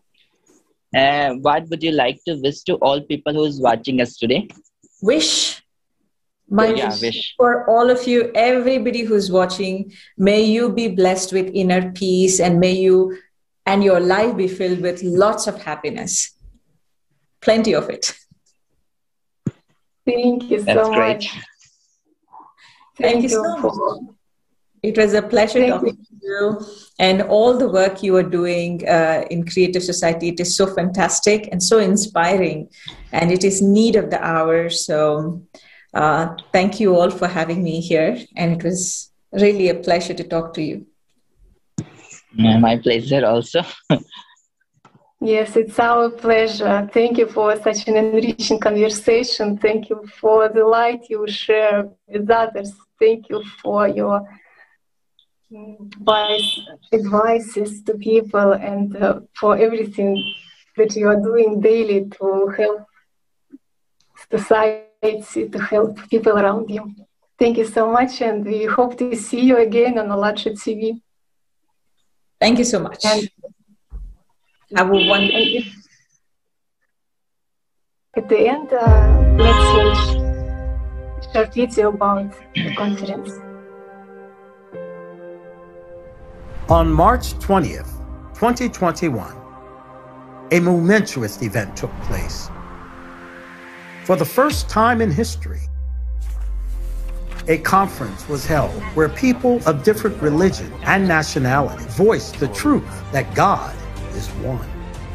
Uh, 0.96 1.34
what 1.34 1.68
would 1.68 1.82
you 1.82 1.92
like 1.92 2.18
to 2.24 2.40
wish 2.40 2.62
to 2.62 2.76
all 2.76 3.02
people 3.02 3.34
who's 3.34 3.60
watching 3.60 4.00
us 4.00 4.16
today? 4.16 4.48
Wish. 5.02 5.62
My 6.48 6.68
yeah, 6.68 6.88
wish, 6.88 7.02
wish 7.02 7.34
for 7.36 7.68
all 7.68 7.90
of 7.90 8.06
you, 8.06 8.32
everybody 8.34 9.02
who's 9.02 9.30
watching, 9.30 9.92
may 10.16 10.40
you 10.40 10.72
be 10.72 10.88
blessed 10.88 11.34
with 11.34 11.50
inner 11.52 11.92
peace 11.92 12.40
and 12.40 12.58
may 12.58 12.72
you 12.72 13.18
and 13.66 13.84
your 13.84 14.00
life 14.00 14.34
be 14.34 14.48
filled 14.48 14.80
with 14.80 15.02
lots 15.02 15.46
of 15.46 15.62
happiness. 15.62 16.30
Plenty 17.42 17.74
of 17.74 17.90
it. 17.90 18.16
Thank 20.06 20.44
you 20.44 20.60
so 20.60 20.64
much. 20.64 20.74
That's 20.74 20.88
great. 20.88 21.30
Much. 23.00 23.11
Thank, 23.11 23.20
Thank 23.20 23.22
you 23.22 23.28
so 23.28 23.56
much. 23.58 24.14
It 24.82 24.96
was 24.96 25.12
a 25.14 25.22
pleasure 25.22 25.58
Thank 25.58 25.72
talking 25.72 25.98
you. 25.98 26.18
to 26.20 26.26
you 26.26 26.66
and 26.98 27.22
all 27.22 27.56
the 27.56 27.68
work 27.68 28.02
you 28.02 28.14
are 28.16 28.22
doing 28.22 28.87
uh, 28.88 29.24
in 29.30 29.44
Creative 29.44 29.82
Society. 29.82 30.28
It 30.28 30.40
is 30.40 30.54
so 30.56 30.66
fantastic 30.66 31.48
and 31.50 31.62
so 31.62 31.78
inspiring, 31.78 32.68
and 33.12 33.32
it 33.32 33.42
is 33.44 33.61
need 33.61 33.96
of 33.96 34.11
the 34.11 34.24
hour. 34.24 34.70
So, 34.70 35.42
uh, 35.94 36.37
thank 36.52 36.78
you 36.78 36.94
all 36.94 37.11
for 37.11 37.26
having 37.26 37.62
me 37.64 37.80
here, 37.80 38.18
and 38.37 38.52
it 38.52 38.62
was 38.62 39.11
really 39.32 39.68
a 39.68 39.74
pleasure 39.74 40.14
to 40.14 40.24
talk 40.24 40.54
to 40.54 40.62
you. 40.62 40.87
My 42.34 42.76
pleasure, 42.76 43.26
also. 43.26 43.62
Yes, 45.20 45.57
it's 45.57 45.78
our 45.81 46.11
pleasure. 46.11 46.88
Thank 46.92 47.18
you 47.18 47.26
for 47.26 47.57
such 47.61 47.88
an 47.88 47.96
enriching 47.96 48.61
conversation. 48.61 49.59
Thank 49.59 49.90
you 49.90 50.07
for 50.20 50.48
the 50.48 50.64
light 50.64 51.11
you 51.11 51.26
share 51.26 51.88
with 52.07 52.31
others. 52.31 52.72
Thank 53.00 53.28
you 53.28 53.42
for 53.61 53.88
your 53.88 54.22
advice, 55.52 56.61
advices 56.92 57.83
to 57.83 57.94
people 57.94 58.52
and 58.52 58.96
uh, 58.96 59.20
for 59.35 59.57
everything 59.57 60.22
that 60.76 60.94
you 60.94 61.09
are 61.09 61.20
doing 61.20 61.61
daily 61.61 62.09
to 62.20 62.48
help 62.57 62.87
society, 64.31 65.48
to 65.48 65.59
help 65.59 65.98
people 66.11 66.38
around 66.38 66.70
you. 66.70 66.94
Thank 67.38 67.57
you 67.59 67.64
so 67.64 67.90
much, 67.90 68.20
and 68.20 68.44
we 68.44 68.64
hope 68.64 68.98
to 68.98 69.14
see 69.16 69.40
you 69.40 69.59
again 69.59 69.98
on 69.98 70.09
ALLATRA 70.09 70.52
TV. 70.52 71.00
Thank 72.40 72.59
you 72.59 72.64
so 72.64 72.78
much. 72.81 73.04
And 73.04 73.28
Have 74.76 74.90
a 74.90 75.07
wonderful. 75.07 75.72
At 78.14 78.28
the 78.28 78.48
end, 78.48 78.70
uh, 78.70 79.37
let's 79.38 79.74
watch 79.74 81.26
a 81.26 81.33
short 81.33 81.54
video 81.54 81.88
about 81.88 82.35
the 82.54 82.74
conference. 82.74 83.31
On 86.68 86.92
March 86.92 87.33
20th, 87.38 87.88
2021, 88.35 89.35
a 90.52 90.61
momentous 90.61 91.40
event 91.40 91.74
took 91.74 91.92
place. 92.02 92.50
For 94.04 94.16
the 94.16 94.26
first 94.26 94.68
time 94.68 95.00
in 95.00 95.11
history, 95.11 95.62
a 97.46 97.57
conference 97.57 98.28
was 98.28 98.44
held 98.44 98.83
where 98.94 99.09
people 99.09 99.66
of 99.66 99.83
different 99.83 100.20
religion 100.20 100.70
and 100.83 101.09
nationality 101.09 101.85
voiced 101.88 102.38
the 102.38 102.48
truth 102.48 102.85
that 103.12 103.35
God 103.35 103.74
is 104.18 104.28
one. 104.44 104.68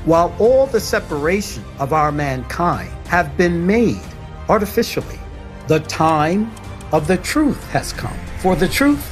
While 0.05 0.33
all 0.39 0.65
the 0.65 0.79
separation 0.79 1.63
of 1.77 1.93
our 1.93 2.11
mankind 2.11 2.89
have 3.07 3.37
been 3.37 3.67
made 3.67 4.01
artificially, 4.49 5.19
the 5.67 5.81
time 5.81 6.51
of 6.91 7.07
the 7.07 7.17
truth 7.17 7.61
has 7.71 7.93
come. 7.93 8.17
For 8.39 8.55
the 8.55 8.67
truth 8.67 9.05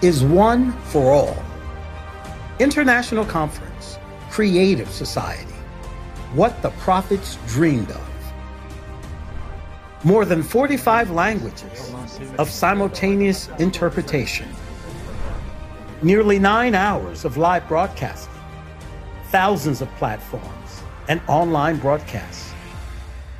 is 0.00 0.24
one 0.24 0.72
for 0.92 1.12
all. 1.12 1.36
International 2.58 3.24
Conference, 3.24 3.98
Creative 4.30 4.90
Society, 4.90 5.58
what 6.34 6.60
the 6.62 6.70
prophets 6.86 7.38
dreamed 7.48 7.90
of. 7.90 8.08
More 10.04 10.24
than 10.24 10.42
45 10.42 11.10
languages 11.10 11.92
of 12.38 12.50
simultaneous 12.50 13.48
interpretation. 13.58 14.48
Nearly 16.02 16.40
nine 16.40 16.74
hours 16.74 17.24
of 17.24 17.36
live 17.36 17.68
broadcasting. 17.68 18.31
Thousands 19.32 19.80
of 19.80 19.88
platforms 19.96 20.82
and 21.08 21.22
online 21.26 21.78
broadcasts. 21.78 22.52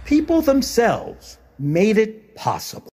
People 0.07 0.41
themselves 0.41 1.37
made 1.59 1.99
it 1.99 2.35
possible. 2.35 2.92